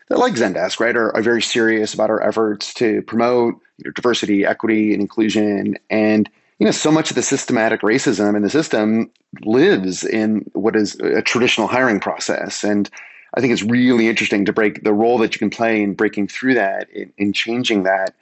that 0.08 0.18
like 0.18 0.34
Zendesk, 0.34 0.80
right, 0.80 0.96
are, 0.96 1.14
are 1.14 1.22
very 1.22 1.42
serious 1.42 1.94
about 1.94 2.10
our 2.10 2.22
efforts 2.22 2.72
to 2.74 3.02
promote 3.02 3.54
you 3.78 3.84
know, 3.84 3.90
diversity, 3.92 4.44
equity, 4.44 4.92
and 4.92 5.00
inclusion. 5.00 5.76
And 5.90 6.28
you 6.58 6.64
know, 6.64 6.72
so 6.72 6.90
much 6.90 7.10
of 7.10 7.14
the 7.14 7.22
systematic 7.22 7.82
racism 7.82 8.34
in 8.34 8.42
the 8.42 8.50
system 8.50 9.10
lives 9.42 10.04
in 10.04 10.50
what 10.54 10.74
is 10.74 10.96
a 10.96 11.22
traditional 11.22 11.68
hiring 11.68 12.00
process. 12.00 12.64
And 12.64 12.90
I 13.34 13.40
think 13.40 13.52
it's 13.52 13.62
really 13.62 14.08
interesting 14.08 14.44
to 14.46 14.52
break 14.52 14.82
the 14.82 14.92
role 14.92 15.18
that 15.18 15.34
you 15.34 15.38
can 15.38 15.50
play 15.50 15.82
in 15.82 15.94
breaking 15.94 16.28
through 16.28 16.54
that, 16.54 16.90
in, 16.90 17.12
in 17.16 17.32
changing 17.32 17.84
that. 17.84 18.14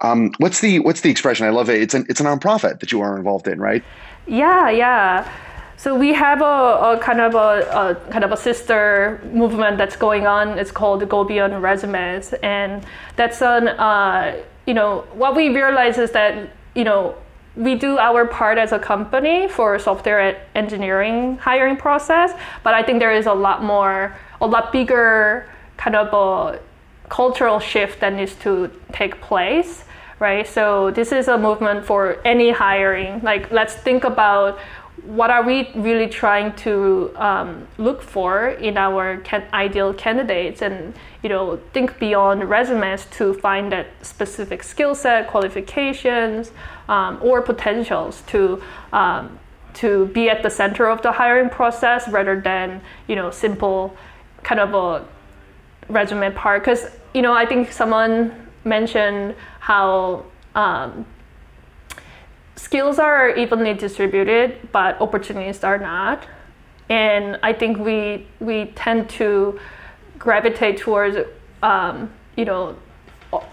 Um, 0.00 0.32
what's 0.38 0.60
the 0.60 0.80
what's 0.80 1.00
the 1.00 1.10
expression? 1.10 1.46
I 1.46 1.50
love 1.50 1.70
it. 1.70 1.80
It's 1.80 1.94
an 1.94 2.06
it's 2.08 2.20
a 2.20 2.24
nonprofit 2.24 2.80
that 2.80 2.92
you 2.92 3.00
are 3.00 3.16
involved 3.16 3.48
in, 3.48 3.58
right? 3.58 3.82
Yeah, 4.26 4.68
yeah. 4.70 5.30
So 5.78 5.94
we 5.94 6.12
have 6.14 6.40
a, 6.40 6.44
a 6.44 6.98
kind 7.02 7.20
of 7.20 7.34
a, 7.34 7.68
a, 7.70 8.10
kind 8.10 8.24
of 8.24 8.32
a 8.32 8.36
sister 8.36 9.20
movement 9.32 9.76
that's 9.76 9.96
going 9.96 10.26
on. 10.26 10.58
It's 10.58 10.70
called 10.70 11.06
Go 11.08 11.22
Beyond 11.24 11.62
Resumes, 11.62 12.32
and 12.42 12.84
that's 13.16 13.40
an 13.42 13.68
uh, 13.68 14.42
you 14.66 14.74
know 14.74 15.06
what 15.14 15.34
we 15.34 15.48
realize 15.48 15.96
is 15.96 16.12
that 16.12 16.50
you 16.74 16.84
know 16.84 17.14
we 17.56 17.74
do 17.74 17.96
our 17.96 18.26
part 18.26 18.58
as 18.58 18.72
a 18.72 18.78
company 18.78 19.48
for 19.48 19.78
software 19.78 20.42
engineering 20.54 21.38
hiring 21.38 21.76
process, 21.76 22.32
but 22.62 22.74
I 22.74 22.82
think 22.82 22.98
there 22.98 23.12
is 23.12 23.24
a 23.24 23.32
lot 23.32 23.64
more, 23.64 24.14
a 24.42 24.46
lot 24.46 24.72
bigger 24.72 25.48
kind 25.78 25.96
of 25.96 26.12
a 26.12 26.60
cultural 27.08 27.60
shift 27.60 28.00
that 28.00 28.12
needs 28.12 28.34
to 28.34 28.70
take 28.92 29.20
place 29.22 29.85
right? 30.18 30.46
So 30.46 30.90
this 30.90 31.12
is 31.12 31.28
a 31.28 31.36
movement 31.38 31.84
for 31.84 32.18
any 32.24 32.50
hiring. 32.50 33.22
Like 33.22 33.50
let's 33.50 33.74
think 33.74 34.04
about 34.04 34.58
what 35.04 35.30
are 35.30 35.44
we 35.44 35.70
really 35.74 36.08
trying 36.08 36.52
to 36.56 37.12
um, 37.16 37.66
look 37.78 38.02
for 38.02 38.48
in 38.48 38.76
our 38.76 39.18
can- 39.18 39.46
ideal 39.52 39.94
candidates 39.94 40.62
and 40.62 40.94
you 41.22 41.28
know 41.28 41.60
think 41.72 41.98
beyond 41.98 42.48
resumes 42.48 43.06
to 43.06 43.34
find 43.34 43.70
that 43.70 43.86
specific 44.02 44.62
skill 44.62 44.94
set 44.94 45.28
qualifications 45.28 46.50
um, 46.88 47.18
or 47.22 47.40
potentials 47.40 48.22
to 48.26 48.60
um, 48.92 49.38
to 49.74 50.06
be 50.06 50.28
at 50.28 50.42
the 50.42 50.50
center 50.50 50.88
of 50.88 51.02
the 51.02 51.12
hiring 51.12 51.50
process 51.50 52.08
rather 52.08 52.40
than 52.40 52.80
you 53.06 53.14
know 53.14 53.30
simple 53.30 53.96
kind 54.42 54.60
of 54.60 54.74
a 54.74 55.04
resume 55.88 56.32
part 56.32 56.62
because 56.62 56.88
you 57.14 57.22
know 57.22 57.32
i 57.32 57.46
think 57.46 57.70
someone 57.70 58.45
mentioned 58.66 59.34
how 59.60 60.24
um, 60.54 61.06
skills 62.56 62.98
are 62.98 63.30
evenly 63.30 63.74
distributed, 63.74 64.68
but 64.72 65.00
opportunities 65.00 65.62
are 65.62 65.78
not. 65.78 66.26
And 66.88 67.38
I 67.42 67.52
think 67.52 67.78
we 67.78 68.26
we 68.40 68.66
tend 68.74 69.08
to 69.10 69.58
gravitate 70.18 70.78
towards 70.78 71.16
um, 71.62 72.12
you 72.36 72.44
know 72.44 72.76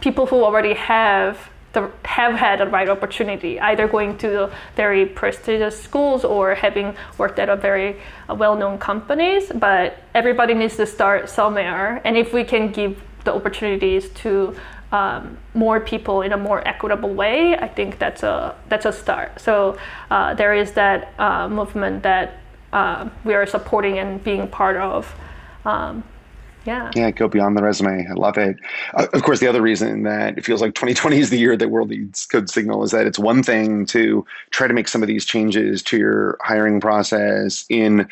people 0.01 0.25
who 0.25 0.43
already 0.43 0.73
have 0.73 1.49
the, 1.73 1.91
have 2.05 2.35
had 2.35 2.59
the 2.59 2.67
right 2.67 2.87
opportunity, 2.87 3.59
either 3.59 3.87
going 3.87 4.17
to 4.19 4.51
very 4.75 5.07
prestigious 5.07 5.81
schools 5.81 6.23
or 6.23 6.53
having 6.53 6.95
worked 7.17 7.39
at 7.39 7.49
a 7.49 7.55
very 7.55 7.99
uh, 8.29 8.35
well-known 8.35 8.77
companies. 8.77 9.51
But 9.53 9.97
everybody 10.13 10.53
needs 10.53 10.77
to 10.77 10.85
start 10.85 11.29
somewhere, 11.29 11.99
and 12.05 12.15
if 12.15 12.31
we 12.31 12.43
can 12.43 12.71
give 12.71 13.01
the 13.23 13.33
opportunities 13.33 14.09
to 14.09 14.55
um, 14.93 15.37
more 15.55 15.79
people 15.79 16.21
in 16.21 16.31
a 16.31 16.37
more 16.37 16.65
equitable 16.67 17.13
way, 17.13 17.57
I 17.57 17.67
think 17.67 17.97
that's 17.97 18.21
a 18.21 18.55
that's 18.69 18.85
a 18.85 18.93
start. 18.93 19.41
So 19.41 19.75
uh, 20.11 20.35
there 20.35 20.53
is 20.53 20.73
that 20.73 21.13
uh, 21.17 21.49
movement 21.49 22.03
that 22.03 22.37
uh, 22.71 23.09
we 23.25 23.33
are 23.33 23.47
supporting 23.47 23.97
and 23.97 24.23
being 24.23 24.47
part 24.47 24.77
of. 24.77 25.13
Um, 25.65 26.03
yeah. 26.65 26.91
Yeah, 26.95 27.11
go 27.11 27.27
beyond 27.27 27.57
the 27.57 27.63
resume. 27.63 28.07
I 28.07 28.13
love 28.13 28.37
it. 28.37 28.55
Uh, 28.93 29.07
of 29.11 29.23
course, 29.23 29.39
the 29.41 29.47
other 29.47 29.61
reason 29.61 30.03
that 30.03 30.37
it 30.37 30.45
feels 30.45 30.61
like 30.61 30.75
2020 30.75 31.19
is 31.19 31.29
the 31.29 31.37
year 31.37 31.57
that 31.57 31.69
World 31.69 31.89
Needs 31.89 32.25
Code 32.25 32.49
Signal 32.49 32.83
is 32.83 32.91
that 32.91 33.05
it's 33.05 33.19
one 33.19 33.43
thing 33.43 33.85
to 33.87 34.25
try 34.51 34.67
to 34.67 34.73
make 34.73 34.87
some 34.87 35.01
of 35.01 35.07
these 35.07 35.25
changes 35.25 35.81
to 35.83 35.97
your 35.97 36.37
hiring 36.41 36.79
process 36.79 37.65
in 37.67 38.07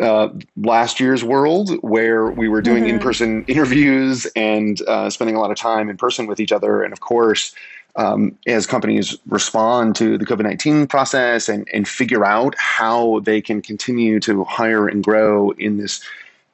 uh, 0.00 0.28
last 0.56 1.00
year's 1.00 1.24
world 1.24 1.70
where 1.82 2.26
we 2.30 2.48
were 2.48 2.60
doing 2.60 2.84
mm-hmm. 2.84 2.96
in-person 2.96 3.44
interviews 3.48 4.26
and 4.36 4.82
uh, 4.82 5.08
spending 5.10 5.36
a 5.36 5.40
lot 5.40 5.50
of 5.50 5.56
time 5.56 5.88
in 5.88 5.96
person 5.96 6.26
with 6.26 6.40
each 6.40 6.52
other 6.52 6.82
and 6.82 6.92
of 6.92 7.00
course 7.00 7.54
um, 7.96 8.36
as 8.46 8.66
companies 8.66 9.16
respond 9.26 9.96
to 9.96 10.18
the 10.18 10.26
COVID 10.26 10.42
19 10.42 10.86
process 10.86 11.48
and, 11.48 11.66
and 11.72 11.88
figure 11.88 12.24
out 12.24 12.54
how 12.58 13.20
they 13.20 13.40
can 13.40 13.62
continue 13.62 14.20
to 14.20 14.44
hire 14.44 14.86
and 14.86 15.02
grow 15.02 15.50
in 15.52 15.78
this. 15.78 16.02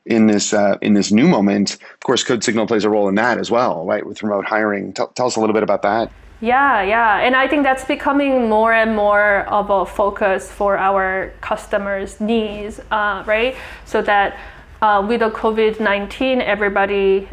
In 0.04 0.26
this 0.26 0.52
uh, 0.52 0.78
in 0.82 0.94
this 0.94 1.12
new 1.12 1.28
moment, 1.28 1.74
of 1.74 2.00
course, 2.00 2.24
Code 2.24 2.42
Signal 2.42 2.66
plays 2.66 2.82
a 2.82 2.90
role 2.90 3.08
in 3.08 3.14
that 3.14 3.38
as 3.38 3.52
well, 3.52 3.86
right? 3.86 4.04
With 4.04 4.20
remote 4.20 4.44
hiring, 4.44 4.92
tell, 4.92 5.06
tell 5.06 5.26
us 5.26 5.36
a 5.36 5.40
little 5.40 5.54
bit 5.54 5.62
about 5.62 5.82
that. 5.82 6.10
Yeah, 6.42 6.82
yeah. 6.82 7.20
And 7.20 7.36
I 7.36 7.46
think 7.46 7.62
that's 7.62 7.84
becoming 7.84 8.48
more 8.48 8.72
and 8.72 8.96
more 8.96 9.42
of 9.42 9.70
a 9.70 9.86
focus 9.86 10.50
for 10.50 10.76
our 10.76 11.32
customers' 11.40 12.20
needs, 12.20 12.80
uh, 12.90 13.22
right? 13.26 13.54
So 13.84 14.02
that 14.02 14.36
uh, 14.82 15.06
with 15.08 15.20
the 15.20 15.30
COVID 15.30 15.78
19, 15.78 16.40
everybody 16.40 17.28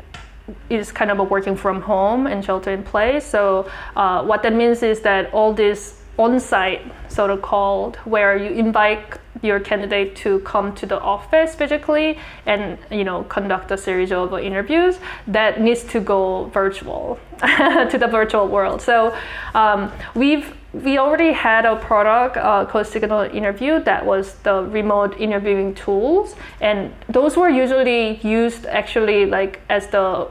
is 0.69 0.91
kind 0.91 1.09
of 1.09 1.17
working 1.31 1.55
from 1.55 1.81
home 1.81 2.27
and 2.27 2.45
shelter 2.45 2.71
in 2.71 2.83
place. 2.83 3.25
So 3.25 3.67
uh, 3.95 4.23
what 4.23 4.43
that 4.43 4.53
means 4.53 4.83
is 4.83 4.99
that 5.01 5.33
all 5.33 5.53
this 5.53 5.99
on-site, 6.19 6.81
sort 7.07 7.31
of 7.31 7.41
called, 7.41 7.95
where 8.05 8.37
you 8.37 8.51
invite 8.51 9.17
your 9.41 9.59
candidate 9.59 10.15
to 10.17 10.39
come 10.39 10.73
to 10.75 10.85
the 10.85 10.99
office 10.99 11.55
physically 11.55 12.17
and 12.45 12.77
you 12.91 13.03
know 13.03 13.23
conduct 13.23 13.71
a 13.71 13.77
series 13.77 14.11
of 14.11 14.33
interviews, 14.39 14.99
that 15.27 15.61
needs 15.61 15.83
to 15.83 15.99
go 15.99 16.45
virtual 16.45 17.19
to 17.39 17.97
the 17.99 18.07
virtual 18.07 18.47
world. 18.47 18.81
So 18.81 19.15
um, 19.55 19.91
we've 20.15 20.53
we 20.73 20.99
already 20.99 21.31
had 21.31 21.65
a 21.65 21.75
product 21.77 22.37
uh, 22.37 22.65
called 22.65 22.85
Signal 22.85 23.21
Interview 23.21 23.83
that 23.83 24.05
was 24.05 24.35
the 24.43 24.63
remote 24.63 25.19
interviewing 25.19 25.73
tools, 25.73 26.35
and 26.61 26.93
those 27.07 27.35
were 27.35 27.49
usually 27.49 28.17
used 28.17 28.65
actually 28.67 29.25
like 29.25 29.61
as 29.69 29.87
the 29.87 30.27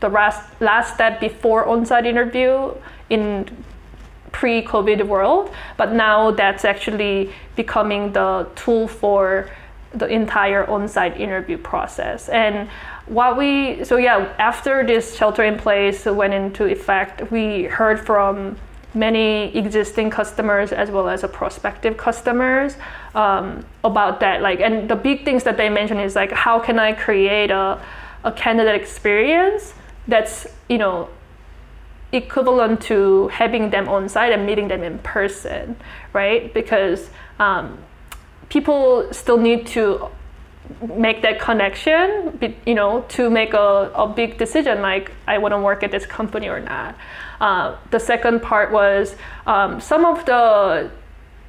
the 0.00 0.08
last 0.08 0.42
last 0.60 0.94
step 0.94 1.20
before 1.20 1.66
on-site 1.66 2.06
interview 2.06 2.74
in 3.10 3.46
pre-COVID 4.32 5.06
world, 5.06 5.50
but 5.76 5.92
now 5.92 6.30
that's 6.30 6.64
actually 6.64 7.30
becoming 7.56 8.12
the 8.12 8.48
tool 8.56 8.88
for 8.88 9.48
the 9.94 10.06
entire 10.06 10.68
on-site 10.68 11.20
interview 11.20 11.58
process. 11.58 12.28
And 12.28 12.68
what 13.06 13.36
we 13.36 13.84
so 13.84 13.96
yeah, 13.96 14.32
after 14.38 14.84
this 14.86 15.16
shelter 15.16 15.44
in 15.44 15.58
place 15.58 16.06
went 16.06 16.34
into 16.34 16.64
effect, 16.64 17.30
we 17.30 17.64
heard 17.64 18.00
from 18.00 18.56
many 18.94 19.56
existing 19.56 20.10
customers 20.10 20.72
as 20.72 20.90
well 20.90 21.08
as 21.08 21.24
a 21.24 21.28
prospective 21.28 21.96
customers 21.96 22.76
um, 23.14 23.64
about 23.84 24.20
that. 24.20 24.42
Like, 24.42 24.60
and 24.60 24.88
the 24.88 24.96
big 24.96 25.24
things 25.24 25.44
that 25.44 25.56
they 25.56 25.68
mentioned 25.70 26.00
is 26.00 26.14
like, 26.14 26.30
how 26.30 26.58
can 26.58 26.78
I 26.78 26.92
create 26.92 27.50
a, 27.50 27.80
a 28.24 28.32
candidate 28.32 28.80
experience 28.80 29.74
that's 30.08 30.46
you 30.68 30.78
know 30.78 31.08
equivalent 32.12 32.80
to 32.82 33.28
having 33.28 33.70
them 33.70 33.88
on 33.88 34.08
site 34.08 34.32
and 34.32 34.46
meeting 34.46 34.68
them 34.68 34.82
in 34.82 34.98
person, 34.98 35.76
right? 36.12 36.52
Because 36.52 37.10
um, 37.38 37.78
people 38.48 39.08
still 39.12 39.38
need 39.38 39.66
to 39.68 40.08
make 40.96 41.22
that 41.22 41.40
connection, 41.40 42.38
you 42.66 42.74
know, 42.74 43.04
to 43.08 43.30
make 43.30 43.54
a, 43.54 43.90
a 43.94 44.06
big 44.06 44.38
decision 44.38 44.80
like 44.80 45.10
I 45.26 45.38
want 45.38 45.52
to 45.52 45.58
work 45.58 45.82
at 45.82 45.90
this 45.90 46.06
company 46.06 46.48
or 46.48 46.60
not. 46.60 46.96
Uh, 47.40 47.76
the 47.90 47.98
second 47.98 48.40
part 48.42 48.70
was 48.70 49.16
um, 49.46 49.80
some 49.80 50.04
of 50.04 50.24
the 50.26 50.90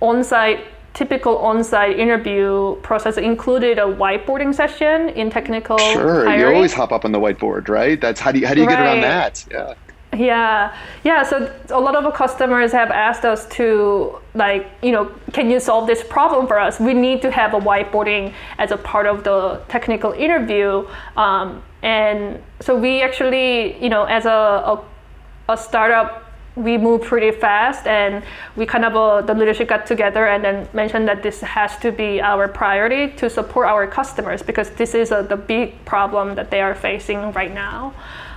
on-site 0.02 0.66
typical 0.94 1.38
on-site 1.40 1.98
interview 1.98 2.76
process 2.82 3.18
included 3.18 3.80
a 3.80 3.82
whiteboarding 3.82 4.54
session 4.54 5.10
in 5.10 5.30
technical 5.30 5.78
sure 5.78 6.26
hiring. 6.26 6.40
you 6.40 6.48
always 6.54 6.72
hop 6.72 6.92
up 6.92 7.04
on 7.04 7.12
the 7.12 7.20
whiteboard 7.20 7.68
right 7.68 8.00
that's 8.00 8.20
how 8.20 8.32
do 8.32 8.38
you 8.38 8.46
how 8.46 8.54
do 8.54 8.62
you 8.62 8.68
right. 8.68 8.76
get 8.76 8.84
around 8.84 9.02
that 9.02 9.44
yeah 9.50 9.74
yeah, 10.16 10.76
yeah. 11.04 11.24
So 11.24 11.54
a 11.70 11.80
lot 11.80 11.96
of 11.96 12.14
customers 12.14 12.72
have 12.72 12.92
asked 12.92 13.26
us 13.26 13.48
to 13.50 14.20
like, 14.36 14.70
you 14.82 14.92
know, 14.92 15.12
can 15.32 15.50
you 15.50 15.60
solve 15.60 15.88
this 15.88 16.04
problem 16.04 16.48
for 16.48 16.60
us? 16.60 16.80
We 16.80 16.94
need 16.94 17.22
to 17.24 17.32
have 17.32 17.54
a 17.54 17.60
whiteboarding 17.60 18.34
as 18.58 18.72
a 18.72 18.78
part 18.78 19.06
of 19.06 19.24
the 19.24 19.62
technical 19.70 20.12
interview, 20.12 20.88
um, 21.18 21.64
and 21.82 22.42
so 22.60 22.76
we 22.76 23.02
actually, 23.02 23.82
you 23.84 23.90
know, 23.90 24.06
as 24.06 24.26
a, 24.26 24.30
a, 24.30 24.84
a 25.50 25.58
startup 25.58 26.24
we 26.56 26.78
moved 26.78 27.06
pretty 27.06 27.32
fast 27.32 27.88
and 27.88 28.24
we 28.56 28.66
kind 28.66 28.86
of 28.86 28.96
uh, 28.96 29.22
the 29.22 29.34
leadership 29.34 29.68
got 29.68 29.88
together 29.88 30.28
and 30.28 30.44
then 30.44 30.68
mentioned 30.74 31.08
that 31.08 31.24
this 31.24 31.42
has 31.42 31.76
to 31.78 31.92
be 31.92 32.22
our 32.22 32.48
priority 32.48 33.12
to 33.16 33.30
support 33.30 33.68
our 33.68 33.88
customers 33.88 34.44
because 34.44 34.70
this 34.72 34.94
is 34.94 35.12
uh, 35.12 35.24
the 35.24 35.36
big 35.36 35.84
problem 35.86 36.36
that 36.36 36.52
they 36.52 36.62
are 36.62 36.76
facing 36.76 37.32
right 37.32 37.54
now 37.54 37.92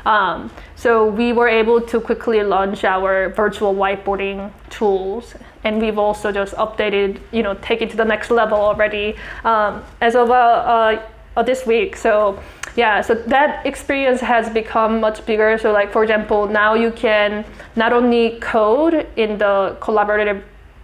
um, 0.06 0.50
so 0.76 1.06
we 1.06 1.32
were 1.32 1.48
able 1.48 1.80
to 1.80 2.00
quickly 2.00 2.42
launch 2.42 2.84
our 2.84 3.30
virtual 3.30 3.74
whiteboarding 3.74 4.52
tools, 4.70 5.34
and 5.64 5.80
we've 5.82 5.98
also 5.98 6.30
just 6.30 6.54
updated, 6.54 7.18
you 7.32 7.42
know, 7.42 7.54
take 7.54 7.82
it 7.82 7.90
to 7.90 7.96
the 7.96 8.04
next 8.04 8.30
level 8.30 8.56
already 8.56 9.16
um, 9.44 9.82
as 10.00 10.14
of 10.14 10.30
uh, 10.30 11.02
uh, 11.36 11.42
this 11.42 11.66
week. 11.66 11.96
So 11.96 12.40
yeah, 12.76 13.00
so 13.00 13.14
that 13.14 13.66
experience 13.66 14.20
has 14.20 14.48
become 14.48 15.00
much 15.00 15.26
bigger. 15.26 15.58
So 15.58 15.72
like 15.72 15.92
for 15.92 16.02
example, 16.02 16.46
now 16.46 16.74
you 16.74 16.92
can 16.92 17.44
not 17.74 17.92
only 17.92 18.38
code 18.38 19.08
in 19.16 19.38
the 19.38 19.76
collaborative 19.80 20.42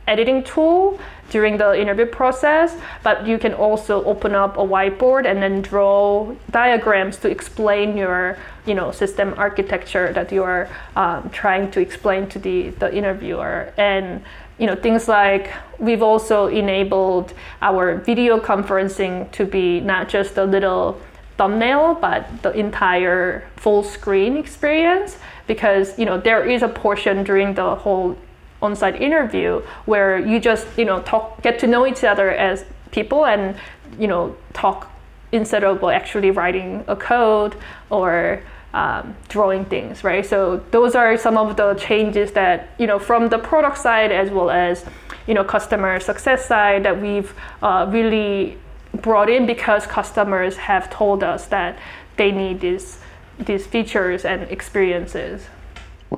editing 0.09 0.43
tool 0.43 0.99
during 1.31 1.57
the 1.57 1.81
interview 1.81 2.07
process, 2.07 2.77
but 3.03 3.27
you 3.27 3.39
can 3.39 3.55
also 3.55 4.05
open 4.05 4.35
up 4.35 4.57
a 4.57 4.61
whiteboard 4.61 5.27
and 5.27 5.43
then 5.43 5.63
draw 5.63 6.35
diagrams 6.51 7.17
to 7.19 7.31
explain 7.31 7.97
your 7.97 8.37
you 8.66 8.75
know 8.75 8.92
system 8.92 9.35
architecture 9.37 10.12
that 10.12 10.31
you 10.31 10.42
are 10.42 10.68
um, 10.96 11.31
trying 11.31 11.70
to 11.72 11.81
explain 11.81 12.29
to 12.29 12.38
the, 12.38 12.70
the 12.70 12.94
interviewer. 12.94 13.72
And 13.77 14.22
you 14.59 14.66
know 14.66 14.77
things 14.77 15.09
like 15.09 15.51
we've 15.79 16.03
also 16.03 16.46
enabled 16.46 17.35
our 17.61 17.96
video 17.96 18.38
conferencing 18.38 19.31
to 19.33 19.44
be 19.44 19.81
not 19.81 20.09
just 20.09 20.38
a 20.38 20.44
little 20.44 21.01
thumbnail 21.37 21.94
but 21.94 22.42
the 22.42 22.53
entire 22.53 23.48
full 23.57 23.83
screen 23.83 24.37
experience. 24.37 25.18
Because 25.46 25.98
you 25.98 26.05
know 26.05 26.18
there 26.18 26.48
is 26.48 26.62
a 26.62 26.68
portion 26.68 27.25
during 27.25 27.55
the 27.55 27.75
whole 27.75 28.16
on-site 28.61 29.03
interview 29.03 29.61
where 29.87 30.18
you 30.18 30.38
just 30.38 30.66
you 30.79 30.85
know 30.85 31.03
talk 31.03 31.42
get 31.42 31.59
to 31.59 31.66
know 31.66 31.85
each 31.85 32.05
other 32.05 32.31
as 32.31 32.64
people 32.92 33.27
and 33.27 33.57
you 33.98 34.07
know 34.07 34.37
talk 34.53 34.88
instead 35.33 35.64
of 35.64 35.83
actually 35.83 36.31
writing 36.31 36.85
a 36.87 36.94
code 36.94 37.57
or 37.90 38.40
um, 38.75 39.15
drawing 39.29 39.65
things 39.65 40.05
right? 40.05 40.25
So 40.25 40.63
those 40.71 40.95
are 40.95 41.17
some 41.17 41.37
of 41.37 41.57
the 41.57 41.75
changes 41.75 42.33
that 42.33 42.71
you 42.79 42.87
know 42.87 42.99
from 42.99 43.29
the 43.29 43.39
product 43.39 43.79
side 43.79 44.13
as 44.13 44.31
well 44.31 44.51
as 44.51 44.85
you 45.27 45.35
know 45.35 45.45
customer 45.45 46.01
success 46.01 46.47
side 46.47 46.85
that 46.85 47.01
we've 47.01 47.35
uh, 47.63 47.87
really 47.91 48.59
brought 48.95 49.31
in 49.31 49.47
because 49.47 49.87
customers 49.87 50.57
have 50.57 50.91
told 50.91 51.23
us 51.23 51.47
that 51.47 51.79
they 52.17 52.31
need 52.31 52.61
these 52.61 52.99
these 53.39 53.67
features 53.67 54.25
and 54.25 54.43
experiences 54.51 55.47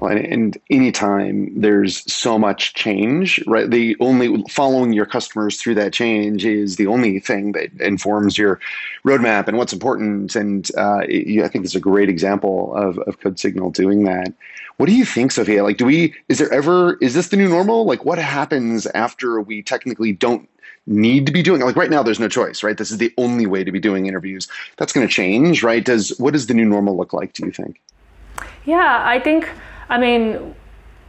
well, 0.01 0.11
and, 0.11 0.27
and 0.27 0.59
anytime 0.71 1.61
there's 1.61 2.11
so 2.13 2.39
much 2.39 2.75
change, 2.75 3.43
right? 3.47 3.71
The 3.71 3.97
only 4.01 4.43
following 4.49 4.93
your 4.93 5.07
customers 5.07 5.61
through 5.61 5.77
that 5.77 5.93
change 5.93 6.45
is 6.45 6.77
the 6.77 6.87
only 6.89 7.21
thing 7.21 7.53
that 7.53 7.73
informs 7.81 8.37
your 8.37 8.59
roadmap 9.05 9.47
and 9.47 9.57
what's 9.57 9.73
important. 9.73 10.35
And 10.35 10.69
uh, 10.77 11.03
it, 11.09 11.43
I 11.45 11.49
think 11.49 11.65
it's 11.65 11.77
a 11.77 11.81
great 11.81 12.09
example 12.09 12.75
of, 12.75 12.99
of 13.01 13.21
Code 13.21 13.39
Signal 13.39 13.71
doing 13.71 14.05
that. 14.05 14.33
What 14.79 14.87
do 14.87 14.95
you 14.95 15.05
think, 15.05 15.31
Sophia? 15.31 15.63
Like, 15.63 15.77
do 15.77 15.87
we, 15.87 16.15
is 16.29 16.39
there 16.39 16.53
ever, 16.53 16.95
is 17.01 17.15
this 17.15 17.29
the 17.29 17.37
new 17.37 17.49
normal? 17.49 17.85
Like, 17.85 18.05
what 18.05 18.19
happens 18.19 18.87
after 18.87 19.41
we 19.41 19.63
technically 19.63 20.13
don't 20.13 20.49
need 20.87 21.25
to 21.25 21.33
be 21.33 21.43
doing 21.43 21.63
like 21.63 21.77
right 21.77 21.89
now 21.89 22.03
there's 22.03 22.21
no 22.21 22.29
choice 22.29 22.63
right 22.63 22.77
this 22.77 22.91
is 22.91 22.99
the 22.99 23.11
only 23.17 23.47
way 23.47 23.65
to 23.65 23.73
be 23.73 23.81
doing 23.81 24.05
interviews 24.05 24.47
that's 24.77 24.93
going 24.93 25.07
to 25.07 25.11
change 25.11 25.63
right 25.63 25.83
does 25.87 26.11
what 26.19 26.35
does 26.35 26.47
the 26.47 26.53
new 26.53 26.67
normal 26.67 26.95
look 26.95 27.15
like 27.15 27.33
do 27.33 27.47
you 27.47 27.51
think 27.51 27.81
yeah 28.67 29.01
i 29.03 29.19
think 29.19 29.49
I 29.89 29.99
mean, 29.99 30.55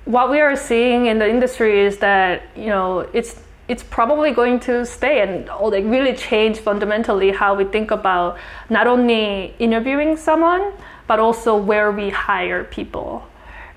what 0.05 0.29
we 0.29 0.39
are 0.39 0.55
seeing 0.55 1.07
in 1.07 1.19
the 1.19 1.27
industry 1.27 1.79
is 1.79 1.97
that 1.97 2.43
you 2.55 2.67
know 2.67 2.99
it's 3.13 3.41
it's 3.67 3.81
probably 3.81 4.31
going 4.31 4.59
to 4.59 4.85
stay 4.85 5.21
and 5.21 5.47
like 5.47 5.83
really 5.85 6.15
change 6.15 6.59
fundamentally 6.59 7.31
how 7.31 7.55
we 7.55 7.65
think 7.65 7.89
about 7.89 8.37
not 8.69 8.85
only 8.85 9.55
interviewing 9.57 10.15
someone 10.15 10.71
but 11.07 11.19
also 11.19 11.55
where 11.57 11.91
we 11.91 12.11
hire 12.11 12.63
people 12.63 13.27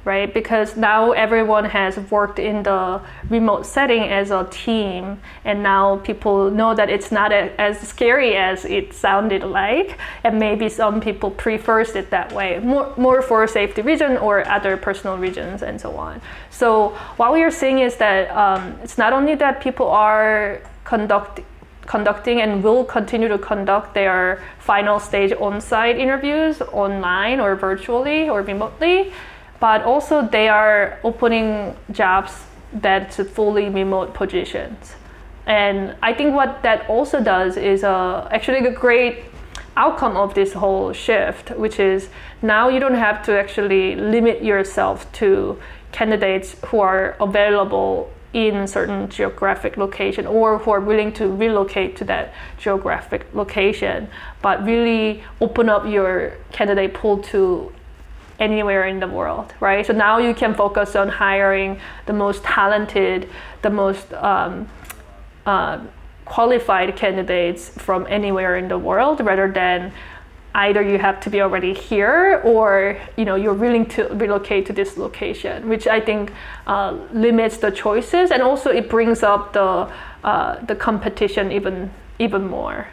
right? 0.04 0.32
Because 0.32 0.76
now 0.76 1.12
everyone 1.12 1.64
has 1.64 1.98
worked 2.10 2.38
in 2.38 2.62
the 2.62 3.00
remote 3.28 3.66
setting 3.66 4.04
as 4.04 4.30
a 4.30 4.46
team, 4.50 5.20
and 5.44 5.62
now 5.62 5.96
people 5.98 6.50
know 6.50 6.74
that 6.74 6.88
it's 6.88 7.12
not 7.12 7.32
a, 7.32 7.52
as 7.60 7.78
scary 7.80 8.36
as 8.36 8.64
it 8.64 8.94
sounded 8.94 9.42
like, 9.42 9.98
and 10.24 10.38
maybe 10.38 10.68
some 10.68 11.00
people 11.00 11.30
prefers 11.30 11.94
it 11.94 12.10
that 12.10 12.32
way, 12.32 12.58
more, 12.60 12.94
more 12.96 13.20
for 13.22 13.46
safety 13.46 13.82
reason 13.82 14.16
or 14.16 14.46
other 14.48 14.76
personal 14.76 15.18
reasons 15.18 15.62
and 15.62 15.80
so 15.80 15.96
on. 15.96 16.20
So 16.50 16.90
what 17.16 17.32
we 17.32 17.42
are 17.42 17.50
seeing 17.50 17.80
is 17.80 17.96
that 17.96 18.30
um, 18.30 18.78
it's 18.82 18.98
not 18.98 19.12
only 19.12 19.34
that 19.36 19.60
people 19.60 19.88
are 19.88 20.62
conducting 20.84 21.44
conducting 21.88 22.42
and 22.42 22.62
will 22.62 22.84
continue 22.84 23.28
to 23.28 23.38
conduct 23.38 23.94
their 23.94 24.42
final 24.58 25.00
stage 25.00 25.32
on-site 25.32 25.98
interviews 25.98 26.60
online 26.70 27.40
or 27.40 27.56
virtually 27.56 28.28
or 28.28 28.42
remotely 28.42 29.10
but 29.60 29.82
also 29.82 30.26
they 30.26 30.48
are 30.48 30.98
opening 31.04 31.76
jobs 31.90 32.32
that 32.72 33.10
that's 33.12 33.30
fully 33.30 33.68
remote 33.68 34.14
positions. 34.14 34.94
And 35.46 35.96
I 36.02 36.12
think 36.12 36.34
what 36.34 36.62
that 36.62 36.88
also 36.90 37.22
does 37.22 37.56
is 37.56 37.82
uh, 37.82 38.28
actually 38.30 38.66
a 38.66 38.70
great 38.70 39.24
outcome 39.76 40.16
of 40.16 40.34
this 40.34 40.52
whole 40.52 40.92
shift, 40.92 41.50
which 41.50 41.80
is 41.80 42.08
now 42.42 42.68
you 42.68 42.80
don't 42.80 42.94
have 42.94 43.24
to 43.24 43.38
actually 43.38 43.94
limit 43.94 44.42
yourself 44.42 45.10
to 45.12 45.58
candidates 45.92 46.56
who 46.66 46.80
are 46.80 47.16
available 47.20 48.10
in 48.34 48.66
certain 48.66 49.08
geographic 49.08 49.78
location 49.78 50.26
or 50.26 50.58
who 50.58 50.70
are 50.70 50.80
willing 50.80 51.12
to 51.14 51.28
relocate 51.28 51.96
to 51.96 52.04
that 52.04 52.34
geographic 52.58 53.26
location, 53.34 54.08
but 54.42 54.62
really 54.64 55.22
open 55.40 55.70
up 55.70 55.86
your 55.86 56.34
candidate 56.52 56.92
pool 56.92 57.18
to 57.22 57.72
anywhere 58.38 58.86
in 58.86 59.00
the 59.00 59.08
world, 59.08 59.52
right? 59.60 59.84
So 59.84 59.92
now 59.92 60.18
you 60.18 60.34
can 60.34 60.54
focus 60.54 60.94
on 60.96 61.08
hiring 61.08 61.80
the 62.06 62.12
most 62.12 62.42
talented, 62.44 63.28
the 63.62 63.70
most 63.70 64.12
um, 64.14 64.68
uh, 65.46 65.80
qualified 66.24 66.94
candidates 66.94 67.70
from 67.70 68.06
anywhere 68.08 68.56
in 68.56 68.68
the 68.68 68.78
world 68.78 69.24
rather 69.24 69.50
than 69.50 69.92
either 70.54 70.82
you 70.82 70.98
have 70.98 71.20
to 71.20 71.30
be 71.30 71.40
already 71.40 71.72
here 71.72 72.40
or 72.44 72.98
you 73.16 73.24
know 73.24 73.34
you're 73.34 73.54
willing 73.54 73.86
to 73.86 74.04
relocate 74.08 74.66
to 74.66 74.72
this 74.72 74.96
location 74.96 75.68
which 75.68 75.86
i 75.86 76.00
think 76.00 76.32
uh, 76.66 76.96
limits 77.12 77.58
the 77.58 77.70
choices 77.70 78.30
and 78.30 78.42
also 78.42 78.70
it 78.70 78.88
brings 78.90 79.22
up 79.22 79.52
the 79.52 79.90
uh, 80.24 80.58
the 80.66 80.74
competition 80.74 81.52
even 81.52 81.90
even 82.18 82.46
more 82.46 82.86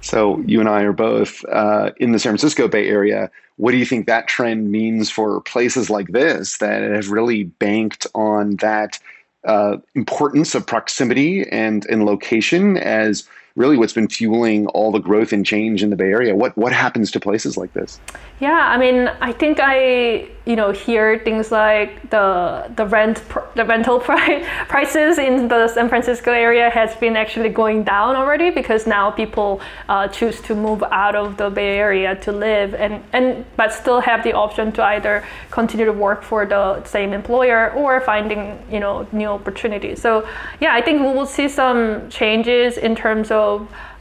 so 0.00 0.40
you 0.40 0.60
and 0.60 0.68
i 0.68 0.82
are 0.82 0.92
both 0.92 1.44
uh, 1.46 1.90
in 1.98 2.12
the 2.12 2.18
san 2.18 2.30
francisco 2.30 2.66
bay 2.68 2.88
area 2.88 3.30
what 3.56 3.72
do 3.72 3.78
you 3.78 3.86
think 3.86 4.06
that 4.06 4.28
trend 4.28 4.70
means 4.70 5.10
for 5.10 5.40
places 5.40 5.88
like 5.90 6.08
this 6.08 6.58
that 6.58 6.82
have 6.82 7.10
really 7.10 7.44
banked 7.44 8.06
on 8.14 8.56
that 8.56 8.98
uh, 9.44 9.76
importance 9.94 10.54
of 10.54 10.66
proximity 10.66 11.48
and, 11.50 11.86
and 11.86 12.04
location 12.04 12.76
as 12.76 13.28
really 13.56 13.78
what's 13.78 13.94
been 13.94 14.08
fueling 14.08 14.66
all 14.68 14.92
the 14.92 14.98
growth 14.98 15.32
and 15.32 15.44
change 15.44 15.82
in 15.82 15.90
the 15.90 15.96
Bay 15.96 16.10
Area. 16.10 16.36
What 16.36 16.56
what 16.56 16.72
happens 16.72 17.10
to 17.12 17.20
places 17.20 17.56
like 17.56 17.72
this? 17.72 17.98
Yeah, 18.38 18.52
I 18.52 18.76
mean, 18.76 19.08
I 19.20 19.32
think 19.32 19.58
I 19.60 20.28
you 20.44 20.54
know 20.54 20.70
hear 20.70 21.18
things 21.20 21.50
like 21.50 22.10
the 22.10 22.70
the 22.76 22.86
rent 22.86 23.22
the 23.56 23.64
rental 23.64 23.98
price 24.08 24.46
prices 24.68 25.18
in 25.18 25.48
the 25.48 25.66
San 25.68 25.88
Francisco 25.88 26.32
area 26.32 26.70
has 26.70 26.94
been 26.96 27.16
actually 27.16 27.48
going 27.48 27.82
down 27.82 28.14
already 28.14 28.50
because 28.50 28.86
now 28.86 29.10
people 29.10 29.60
uh, 29.88 30.06
choose 30.08 30.40
to 30.42 30.54
move 30.54 30.82
out 30.92 31.16
of 31.16 31.36
the 31.38 31.50
Bay 31.50 31.78
Area 31.78 32.14
to 32.16 32.32
live 32.32 32.74
and 32.74 33.02
and 33.12 33.44
but 33.56 33.72
still 33.72 34.00
have 34.00 34.22
the 34.22 34.34
option 34.34 34.70
to 34.72 34.84
either 34.84 35.24
continue 35.50 35.86
to 35.86 35.92
work 35.92 36.22
for 36.22 36.44
the 36.44 36.84
same 36.84 37.14
employer 37.14 37.72
or 37.72 38.00
finding 38.02 38.58
you 38.70 38.80
know 38.80 39.06
new 39.12 39.28
opportunities. 39.28 40.00
So 40.02 40.28
yeah, 40.60 40.74
I 40.74 40.82
think 40.82 41.00
we 41.00 41.08
will 41.08 41.26
see 41.26 41.48
some 41.48 42.08
changes 42.10 42.76
in 42.76 42.94
terms 42.94 43.30
of 43.30 43.45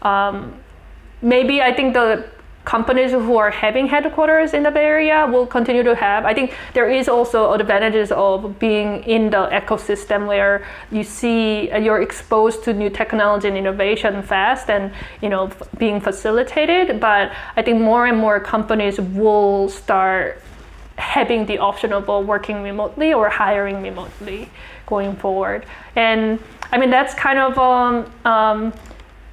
um, 0.01 0.53
maybe 1.21 1.61
I 1.61 1.73
think 1.73 1.93
the 1.93 2.25
companies 2.65 3.11
who 3.11 3.37
are 3.37 3.51
having 3.51 3.87
headquarters 3.87 4.53
in 4.53 4.63
the 4.63 4.71
Bay 4.71 4.85
Area 4.85 5.27
will 5.31 5.45
continue 5.45 5.83
to 5.83 5.95
have. 5.95 6.25
I 6.25 6.33
think 6.33 6.53
there 6.73 6.89
is 6.89 7.07
also 7.07 7.53
advantages 7.53 8.11
of 8.11 8.59
being 8.59 9.03
in 9.03 9.29
the 9.29 9.47
ecosystem 9.61 10.27
where 10.27 10.65
you 10.91 11.03
see 11.03 11.69
uh, 11.71 11.77
you're 11.77 12.01
exposed 12.01 12.63
to 12.63 12.73
new 12.73 12.89
technology 12.89 13.47
and 13.47 13.57
innovation 13.57 14.21
fast 14.23 14.69
and 14.69 14.91
you 15.21 15.29
know 15.29 15.51
being 15.77 16.01
facilitated. 16.01 16.99
But 16.99 17.31
I 17.55 17.61
think 17.61 17.79
more 17.79 18.07
and 18.07 18.17
more 18.17 18.39
companies 18.39 18.99
will 18.99 19.69
start 19.69 20.41
having 20.97 21.45
the 21.45 21.59
option 21.59 21.93
of 21.93 22.07
working 22.07 22.63
remotely 22.63 23.13
or 23.13 23.29
hiring 23.29 23.81
remotely 23.81 24.49
going 24.87 25.15
forward. 25.15 25.65
And 25.95 26.39
I 26.71 26.77
mean 26.77 26.89
that's 26.89 27.13
kind 27.13 27.39
of 27.39 27.57
um, 27.57 28.11
um, 28.25 28.73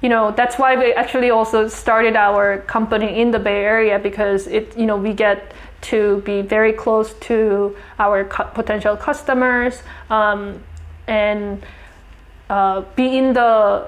you 0.03 0.09
know 0.09 0.31
that's 0.31 0.59
why 0.59 0.75
we 0.75 0.93
actually 0.93 1.29
also 1.31 1.67
started 1.67 2.15
our 2.15 2.59
company 2.67 3.21
in 3.21 3.31
the 3.31 3.39
Bay 3.39 3.63
Area 3.63 3.97
because 3.97 4.47
it 4.47 4.77
you 4.77 4.85
know 4.85 4.97
we 4.97 5.13
get 5.13 5.53
to 5.81 6.21
be 6.25 6.41
very 6.41 6.73
close 6.73 7.13
to 7.15 7.75
our 7.99 8.25
potential 8.25 8.95
customers 8.95 9.81
um, 10.09 10.61
and 11.07 11.63
uh, 12.49 12.81
be 12.95 13.17
in 13.17 13.33
the 13.33 13.87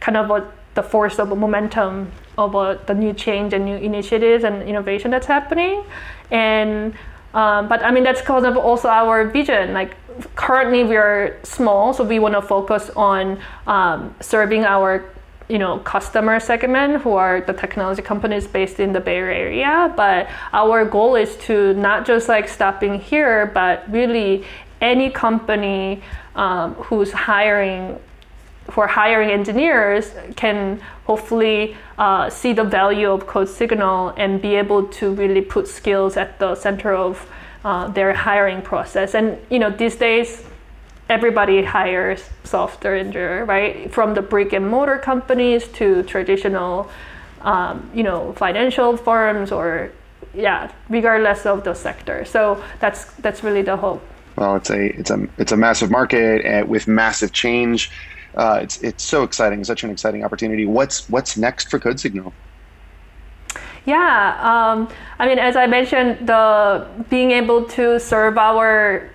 kind 0.00 0.16
of 0.16 0.30
a, 0.30 0.50
the 0.74 0.82
force 0.82 1.18
of 1.18 1.28
momentum 1.28 2.10
of 2.38 2.54
a, 2.54 2.80
the 2.86 2.94
new 2.94 3.12
change 3.12 3.52
and 3.52 3.64
new 3.66 3.76
initiatives 3.76 4.44
and 4.44 4.62
innovation 4.62 5.10
that's 5.10 5.26
happening 5.26 5.84
and 6.30 6.94
um, 7.34 7.68
but 7.68 7.84
I 7.84 7.90
mean 7.90 8.02
that's 8.02 8.22
kind 8.22 8.44
of 8.44 8.56
also 8.56 8.88
our 8.88 9.24
vision. 9.24 9.72
Like 9.72 9.94
currently 10.34 10.82
we 10.82 10.96
are 10.96 11.38
small, 11.44 11.92
so 11.92 12.02
we 12.02 12.18
want 12.18 12.34
to 12.34 12.42
focus 12.42 12.90
on 12.96 13.38
um, 13.68 14.14
serving 14.20 14.64
our 14.64 15.04
you 15.50 15.58
know 15.58 15.78
customer 15.80 16.38
segment 16.40 17.02
who 17.02 17.12
are 17.12 17.40
the 17.40 17.52
technology 17.52 18.02
companies 18.02 18.46
based 18.46 18.78
in 18.80 18.92
the 18.92 19.00
Bay 19.00 19.16
Area. 19.16 19.92
But 19.96 20.28
our 20.52 20.84
goal 20.84 21.16
is 21.16 21.36
to 21.48 21.74
not 21.74 22.06
just 22.06 22.28
like 22.28 22.48
stopping 22.48 23.00
here, 23.00 23.50
but 23.52 23.90
really 23.90 24.44
any 24.80 25.10
company 25.10 26.02
um, 26.36 26.74
who's 26.74 27.12
hiring 27.12 27.98
are 28.76 28.86
hiring 28.86 29.30
engineers 29.30 30.12
can 30.36 30.80
hopefully 31.04 31.76
uh, 31.98 32.30
see 32.30 32.52
the 32.52 32.64
value 32.64 33.10
of 33.10 33.26
code 33.26 33.48
signal 33.48 34.14
and 34.16 34.40
be 34.40 34.54
able 34.54 34.86
to 34.86 35.12
really 35.14 35.40
put 35.40 35.66
skills 35.66 36.16
at 36.16 36.38
the 36.38 36.54
center 36.54 36.94
of 36.94 37.28
uh, 37.64 37.88
their 37.88 38.14
hiring 38.14 38.62
process 38.62 39.14
and 39.14 39.36
you 39.50 39.58
know 39.58 39.70
these 39.70 39.96
days 39.96 40.44
everybody 41.10 41.64
hires 41.64 42.22
software 42.44 42.96
engineer, 42.96 43.44
right? 43.44 43.92
From 43.92 44.14
the 44.14 44.22
brick 44.22 44.52
and 44.52 44.70
mortar 44.70 44.98
companies 44.98 45.66
to 45.72 46.04
traditional, 46.04 46.88
um, 47.42 47.90
you 47.92 48.04
know, 48.04 48.32
financial 48.34 48.96
firms 48.96 49.50
or 49.52 49.90
yeah, 50.32 50.70
regardless 50.88 51.44
of 51.44 51.64
the 51.64 51.74
sector. 51.74 52.24
So 52.24 52.62
that's 52.78 53.04
that's 53.16 53.42
really 53.42 53.62
the 53.62 53.76
hope. 53.76 54.02
Well, 54.36 54.56
it's 54.56 54.70
a 54.70 54.98
it's 54.98 55.10
a 55.10 55.28
it's 55.38 55.52
a 55.52 55.56
massive 55.56 55.90
market 55.90 56.46
uh, 56.46 56.64
with 56.66 56.86
massive 56.86 57.32
change. 57.32 57.90
Uh, 58.36 58.60
it's 58.62 58.80
it's 58.80 59.02
so 59.02 59.24
exciting, 59.24 59.64
such 59.64 59.82
an 59.82 59.90
exciting 59.90 60.24
opportunity. 60.24 60.64
What's 60.64 61.08
what's 61.10 61.36
next 61.36 61.68
for 61.68 61.80
Code 61.80 61.98
Signal? 61.98 62.32
Yeah, 63.86 64.36
um, 64.40 64.88
I 65.18 65.26
mean, 65.26 65.38
as 65.38 65.56
I 65.56 65.66
mentioned, 65.66 66.28
the 66.28 66.86
being 67.08 67.32
able 67.32 67.64
to 67.64 67.98
serve 67.98 68.38
our 68.38 69.10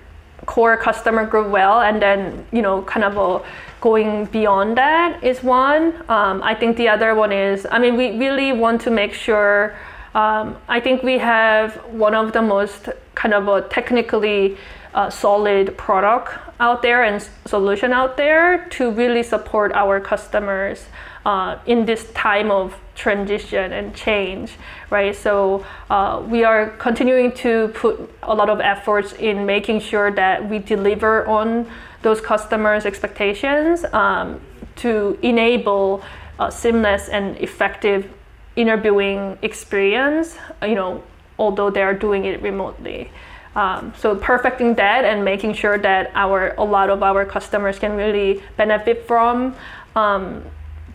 core 0.46 0.78
customer 0.78 1.26
group 1.26 1.48
well 1.48 1.82
and 1.82 2.02
then 2.02 2.46
you 2.52 2.62
know 2.62 2.82
kind 2.84 3.04
of 3.04 3.46
going 3.82 4.26
beyond 4.26 4.78
that 4.78 5.24
is 5.24 5.44
one. 5.44 5.94
Um, 6.10 6.42
i 6.44 6.54
think 6.56 6.78
the 6.78 6.88
other 6.88 7.14
one 7.16 7.32
is 7.32 7.68
i 7.72 7.80
mean 7.80 7.96
we 7.98 8.18
really 8.18 8.52
want 8.52 8.82
to 8.82 8.92
make 8.92 9.14
sure 9.14 9.76
um, 10.14 10.58
i 10.68 10.80
think 10.80 11.04
we 11.04 11.18
have 11.18 11.76
one 12.08 12.16
of 12.16 12.32
the 12.34 12.42
most 12.42 12.90
kind 13.16 13.34
of 13.34 13.48
a 13.48 13.62
technically 13.70 14.58
uh, 14.94 15.10
solid 15.10 15.78
product 15.78 16.30
out 16.60 16.82
there 16.82 17.04
and 17.04 17.28
solution 17.46 17.92
out 17.92 18.16
there 18.16 18.66
to 18.70 18.92
really 18.92 19.24
support 19.24 19.72
our 19.74 20.00
customers 20.00 20.86
uh, 21.26 21.58
in 21.66 21.86
this 21.86 22.12
time 22.12 22.52
of 22.52 22.76
transition 22.96 23.74
and 23.74 23.96
change, 23.96 24.54
right? 24.90 25.16
So 25.16 25.66
uh, 25.90 26.24
we 26.28 26.44
are 26.44 26.70
continuing 26.78 27.32
to 27.34 27.70
put 27.70 28.10
a 28.24 28.34
lot 28.34 28.50
of 28.50 28.60
efforts 28.60 29.14
in 29.14 29.46
making 29.46 29.80
sure 29.80 30.12
that 30.12 30.48
we 30.48 30.60
deliver 30.60 31.26
on 31.28 31.68
those 32.04 32.22
customers' 32.22 32.86
expectations 32.86 33.84
um, 33.92 34.40
to 34.78 35.18
enable 35.22 36.04
a 36.40 36.52
seamless 36.52 37.10
and 37.10 37.38
effective 37.38 38.12
interviewing 38.56 39.38
experience. 39.42 40.38
You 40.62 40.76
know, 40.76 41.04
although 41.40 41.70
they 41.70 41.82
are 41.82 41.94
doing 41.94 42.26
it 42.26 42.42
remotely. 42.42 43.12
Um, 43.56 43.94
so 43.98 44.16
perfecting 44.16 44.76
that 44.76 45.06
and 45.06 45.24
making 45.24 45.54
sure 45.54 45.78
that 45.78 46.12
our 46.14 46.54
a 46.58 46.64
lot 46.64 46.90
of 46.90 47.02
our 47.02 47.26
customers 47.26 47.80
can 47.80 47.96
really 47.96 48.44
benefit 48.58 49.08
from 49.08 49.56
um, 49.96 50.44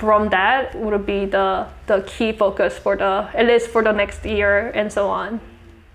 from 0.00 0.30
that 0.30 0.74
would 0.74 1.04
be 1.04 1.26
the 1.26 1.66
the 1.86 2.02
key 2.06 2.32
focus 2.32 2.78
for 2.78 2.96
the 2.96 3.28
at 3.34 3.46
least 3.46 3.68
for 3.68 3.82
the 3.84 3.92
next 3.92 4.24
year 4.24 4.70
and 4.74 4.90
so 4.90 5.08
on. 5.08 5.40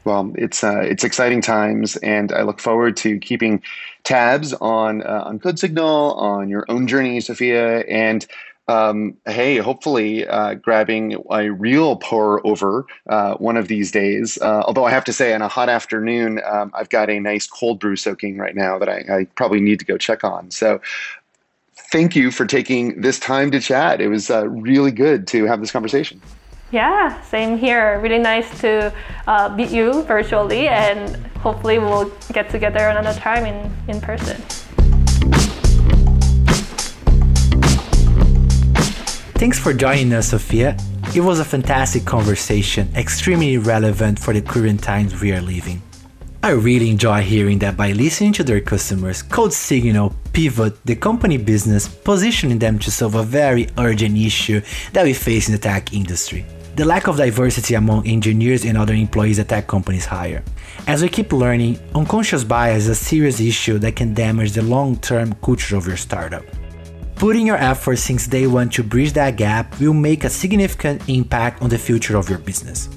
Well, 0.05 0.31
it's 0.35 0.63
uh, 0.63 0.81
it's 0.81 1.03
exciting 1.03 1.41
times, 1.41 1.97
and 1.97 2.31
I 2.31 2.43
look 2.43 2.59
forward 2.59 2.95
to 2.97 3.17
keeping 3.17 3.63
tabs 4.03 4.53
on 4.53 5.01
uh, 5.01 5.23
on 5.25 5.39
Code 5.39 5.57
Signal, 5.57 6.13
on 6.13 6.47
your 6.47 6.65
own 6.69 6.87
journey, 6.87 7.19
Sophia, 7.19 7.79
and 7.89 8.25
um, 8.67 9.17
hey, 9.25 9.57
hopefully 9.57 10.27
uh, 10.27 10.55
grabbing 10.55 11.17
a 11.31 11.49
real 11.49 11.97
pour 11.97 12.45
over 12.45 12.85
uh, 13.09 13.35
one 13.35 13.57
of 13.57 13.67
these 13.67 13.91
days. 13.91 14.37
Uh, 14.39 14.61
although 14.65 14.85
I 14.85 14.91
have 14.91 15.05
to 15.05 15.13
say, 15.13 15.33
on 15.33 15.41
a 15.41 15.47
hot 15.47 15.69
afternoon, 15.69 16.41
um, 16.45 16.71
I've 16.73 16.89
got 16.89 17.09
a 17.09 17.19
nice 17.19 17.47
cold 17.47 17.79
brew 17.79 17.95
soaking 17.95 18.37
right 18.37 18.55
now 18.55 18.79
that 18.79 18.89
I, 18.89 19.03
I, 19.09 19.25
probably 19.35 19.59
need 19.59 19.79
to 19.79 19.85
go 19.85 19.97
check 19.97 20.23
on. 20.23 20.49
So 20.49 20.81
thank 21.91 22.15
you 22.15 22.31
for 22.31 22.45
taking 22.45 23.01
this 23.01 23.19
time 23.19 23.51
to 23.51 23.59
chat. 23.59 24.01
It 24.01 24.07
was 24.07 24.29
uh, 24.29 24.47
really 24.47 24.91
good 24.91 25.27
to 25.27 25.45
have 25.45 25.59
this 25.59 25.71
conversation. 25.71 26.21
Yeah, 26.71 27.21
same 27.21 27.57
here. 27.57 27.99
Really 28.01 28.19
nice 28.19 28.59
to 28.61 28.93
uh, 29.27 29.53
meet 29.55 29.69
you 29.69 30.03
virtually 30.03 30.67
and 30.67 31.15
hopefully 31.37 31.79
we'll 31.79 32.11
get 32.33 32.49
together 32.49 32.87
another 32.87 33.17
time 33.19 33.45
in, 33.45 33.71
in 33.87 34.01
person. 34.01 34.41
Thanks 39.37 39.59
for 39.59 39.73
joining 39.73 40.11
us, 40.13 40.29
Sophia. 40.29 40.77
It 41.13 41.21
was 41.21 41.39
a 41.39 41.45
fantastic 41.45 42.03
conversation, 42.03 42.89
extremely 42.95 43.57
relevant 43.57 44.17
for 44.17 44.33
the 44.33 44.41
current 44.41 44.81
times 44.81 45.21
we 45.21 45.31
are 45.33 45.41
living. 45.41 45.81
I 46.45 46.51
really 46.51 46.91
enjoy 46.91 47.21
hearing 47.21 47.57
that 47.65 47.75
by 47.75 47.91
listening 47.93 48.31
to 48.33 48.43
their 48.43 48.61
customers, 48.61 49.23
Code 49.23 49.51
Signal 49.51 50.13
pivot 50.31 50.75
the 50.85 50.95
company 50.95 51.37
business, 51.37 51.87
positioning 51.87 52.59
them 52.59 52.77
to 52.77 52.91
solve 52.91 53.15
a 53.15 53.23
very 53.23 53.67
urgent 53.79 54.15
issue 54.15 54.61
that 54.93 55.05
we 55.05 55.13
face 55.13 55.47
in 55.47 55.53
the 55.53 55.57
tech 55.57 55.91
industry. 55.91 56.45
The 56.75 56.85
lack 56.85 57.07
of 57.07 57.17
diversity 57.17 57.73
among 57.73 58.07
engineers 58.07 58.63
and 58.63 58.77
other 58.77 58.93
employees 58.93 59.39
at 59.39 59.49
tech 59.49 59.65
companies 59.65 60.05
hire. 60.05 60.43
As 60.85 61.01
we 61.01 61.09
keep 61.09 61.33
learning, 61.33 61.79
unconscious 61.95 62.43
bias 62.43 62.83
is 62.83 62.89
a 62.89 62.95
serious 62.95 63.39
issue 63.39 63.79
that 63.79 63.95
can 63.95 64.13
damage 64.13 64.51
the 64.51 64.61
long-term 64.61 65.33
culture 65.41 65.75
of 65.75 65.87
your 65.87 65.97
startup. 65.97 66.45
Putting 67.15 67.47
your 67.47 67.57
efforts 67.57 68.03
since 68.03 68.27
day 68.27 68.45
one 68.45 68.69
to 68.69 68.83
bridge 68.83 69.13
that 69.13 69.35
gap 69.35 69.79
will 69.79 69.93
make 69.93 70.23
a 70.23 70.29
significant 70.29 71.09
impact 71.09 71.63
on 71.63 71.69
the 71.69 71.79
future 71.79 72.15
of 72.15 72.29
your 72.29 72.37
business. 72.37 72.87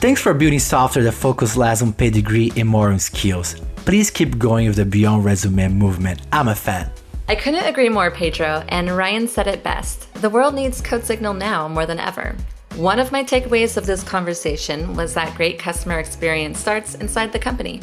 Thanks 0.00 0.20
for 0.20 0.34
building 0.34 0.58
software 0.58 1.04
that 1.04 1.12
focuses 1.12 1.56
less 1.56 1.80
on 1.80 1.92
pedigree 1.92 2.52
and 2.56 2.68
more 2.68 2.90
on 2.90 2.98
skills. 2.98 3.54
Please 3.76 4.10
keep 4.10 4.38
going 4.38 4.66
with 4.66 4.76
the 4.76 4.84
Beyond 4.84 5.24
Resume 5.24 5.68
movement. 5.68 6.20
I'm 6.32 6.48
a 6.48 6.54
fan. 6.54 6.90
I 7.26 7.34
couldn't 7.34 7.64
agree 7.64 7.88
more, 7.88 8.10
Pedro, 8.10 8.64
and 8.68 8.94
Ryan 8.94 9.26
said 9.26 9.46
it 9.46 9.62
best. 9.62 10.12
The 10.14 10.28
world 10.28 10.54
needs 10.54 10.82
Code 10.82 11.04
Signal 11.04 11.32
now 11.32 11.68
more 11.68 11.86
than 11.86 11.98
ever. 11.98 12.36
One 12.76 12.98
of 12.98 13.12
my 13.12 13.24
takeaways 13.24 13.76
of 13.78 13.86
this 13.86 14.02
conversation 14.02 14.94
was 14.94 15.14
that 15.14 15.34
great 15.36 15.58
customer 15.58 15.98
experience 15.98 16.58
starts 16.58 16.96
inside 16.96 17.32
the 17.32 17.38
company. 17.38 17.80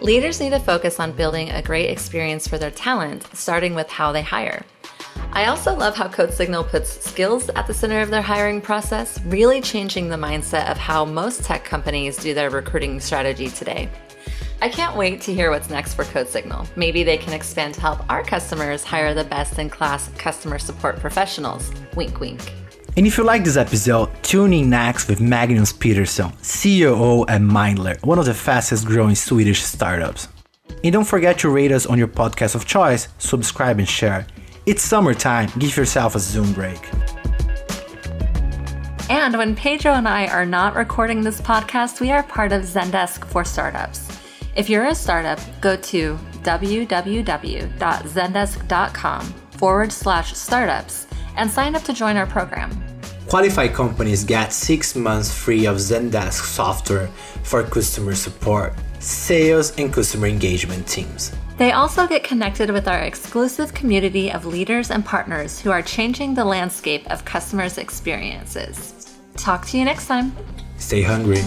Leaders 0.00 0.40
need 0.40 0.50
to 0.50 0.60
focus 0.60 1.00
on 1.00 1.12
building 1.12 1.50
a 1.50 1.62
great 1.62 1.88
experience 1.88 2.46
for 2.46 2.58
their 2.58 2.70
talent, 2.70 3.26
starting 3.32 3.74
with 3.74 3.88
how 3.88 4.12
they 4.12 4.22
hire. 4.22 4.64
I 5.32 5.46
also 5.46 5.74
love 5.74 5.96
how 5.96 6.08
Code 6.08 6.32
Signal 6.32 6.64
puts 6.64 7.04
skills 7.04 7.48
at 7.50 7.66
the 7.66 7.74
center 7.74 8.00
of 8.00 8.10
their 8.10 8.22
hiring 8.22 8.60
process, 8.60 9.20
really 9.26 9.60
changing 9.60 10.08
the 10.08 10.16
mindset 10.16 10.70
of 10.70 10.76
how 10.76 11.04
most 11.04 11.42
tech 11.44 11.64
companies 11.64 12.16
do 12.16 12.34
their 12.34 12.50
recruiting 12.50 13.00
strategy 13.00 13.48
today. 13.48 13.90
I 14.62 14.68
can't 14.68 14.96
wait 14.96 15.20
to 15.22 15.34
hear 15.34 15.50
what's 15.50 15.68
next 15.68 15.94
for 15.94 16.04
Code 16.04 16.28
Signal. 16.28 16.66
Maybe 16.76 17.02
they 17.02 17.18
can 17.18 17.32
expand 17.32 17.74
to 17.74 17.80
help 17.80 18.08
our 18.10 18.22
customers 18.22 18.82
hire 18.82 19.12
the 19.12 19.24
best 19.24 19.58
in 19.58 19.68
class 19.68 20.08
customer 20.16 20.58
support 20.58 21.00
professionals. 21.00 21.70
Wink, 21.94 22.20
wink. 22.20 22.40
And 22.96 23.06
if 23.06 23.18
you 23.18 23.24
like 23.24 23.42
this 23.42 23.56
episode, 23.56 24.08
tune 24.22 24.52
in 24.52 24.70
next 24.70 25.08
with 25.08 25.20
Magnus 25.20 25.72
Petersson, 25.72 26.30
COO 26.42 27.26
at 27.26 27.40
Mindler, 27.40 28.00
one 28.06 28.20
of 28.20 28.24
the 28.24 28.34
fastest 28.34 28.86
growing 28.86 29.16
Swedish 29.16 29.62
startups. 29.64 30.28
And 30.84 30.92
don't 30.92 31.04
forget 31.04 31.38
to 31.40 31.50
rate 31.50 31.72
us 31.72 31.86
on 31.86 31.98
your 31.98 32.08
podcast 32.08 32.54
of 32.54 32.66
choice, 32.66 33.08
subscribe 33.18 33.80
and 33.80 33.88
share. 33.88 34.26
It's 34.66 34.82
summertime, 34.82 35.50
give 35.58 35.76
yourself 35.76 36.14
a 36.14 36.18
Zoom 36.18 36.54
break. 36.54 36.80
And 39.10 39.36
when 39.36 39.54
Pedro 39.54 39.92
and 39.92 40.08
I 40.08 40.26
are 40.28 40.46
not 40.46 40.74
recording 40.74 41.20
this 41.20 41.38
podcast, 41.38 42.00
we 42.00 42.10
are 42.10 42.22
part 42.22 42.50
of 42.50 42.62
Zendesk 42.62 43.26
for 43.26 43.44
Startups. 43.44 44.08
If 44.56 44.70
you're 44.70 44.86
a 44.86 44.94
startup, 44.94 45.38
go 45.60 45.76
to 45.76 46.18
www.zendesk.com 46.42 49.24
forward 49.50 49.92
slash 49.92 50.32
startups 50.32 51.08
and 51.36 51.50
sign 51.50 51.74
up 51.74 51.82
to 51.82 51.92
join 51.92 52.16
our 52.16 52.26
program. 52.26 52.70
Qualified 53.28 53.74
companies 53.74 54.24
get 54.24 54.50
six 54.50 54.96
months 54.96 55.30
free 55.30 55.66
of 55.66 55.76
Zendesk 55.76 56.42
software 56.42 57.08
for 57.42 57.62
customer 57.64 58.14
support, 58.14 58.72
sales, 58.98 59.76
and 59.76 59.92
customer 59.92 60.26
engagement 60.26 60.86
teams. 60.86 61.36
They 61.56 61.70
also 61.70 62.08
get 62.08 62.24
connected 62.24 62.70
with 62.70 62.88
our 62.88 63.00
exclusive 63.00 63.74
community 63.74 64.32
of 64.32 64.44
leaders 64.44 64.90
and 64.90 65.04
partners 65.04 65.60
who 65.60 65.70
are 65.70 65.82
changing 65.82 66.34
the 66.34 66.44
landscape 66.44 67.08
of 67.10 67.24
customers' 67.24 67.78
experiences. 67.78 69.16
Talk 69.36 69.64
to 69.66 69.78
you 69.78 69.84
next 69.84 70.08
time. 70.08 70.36
Stay 70.78 71.02
hungry. 71.02 71.42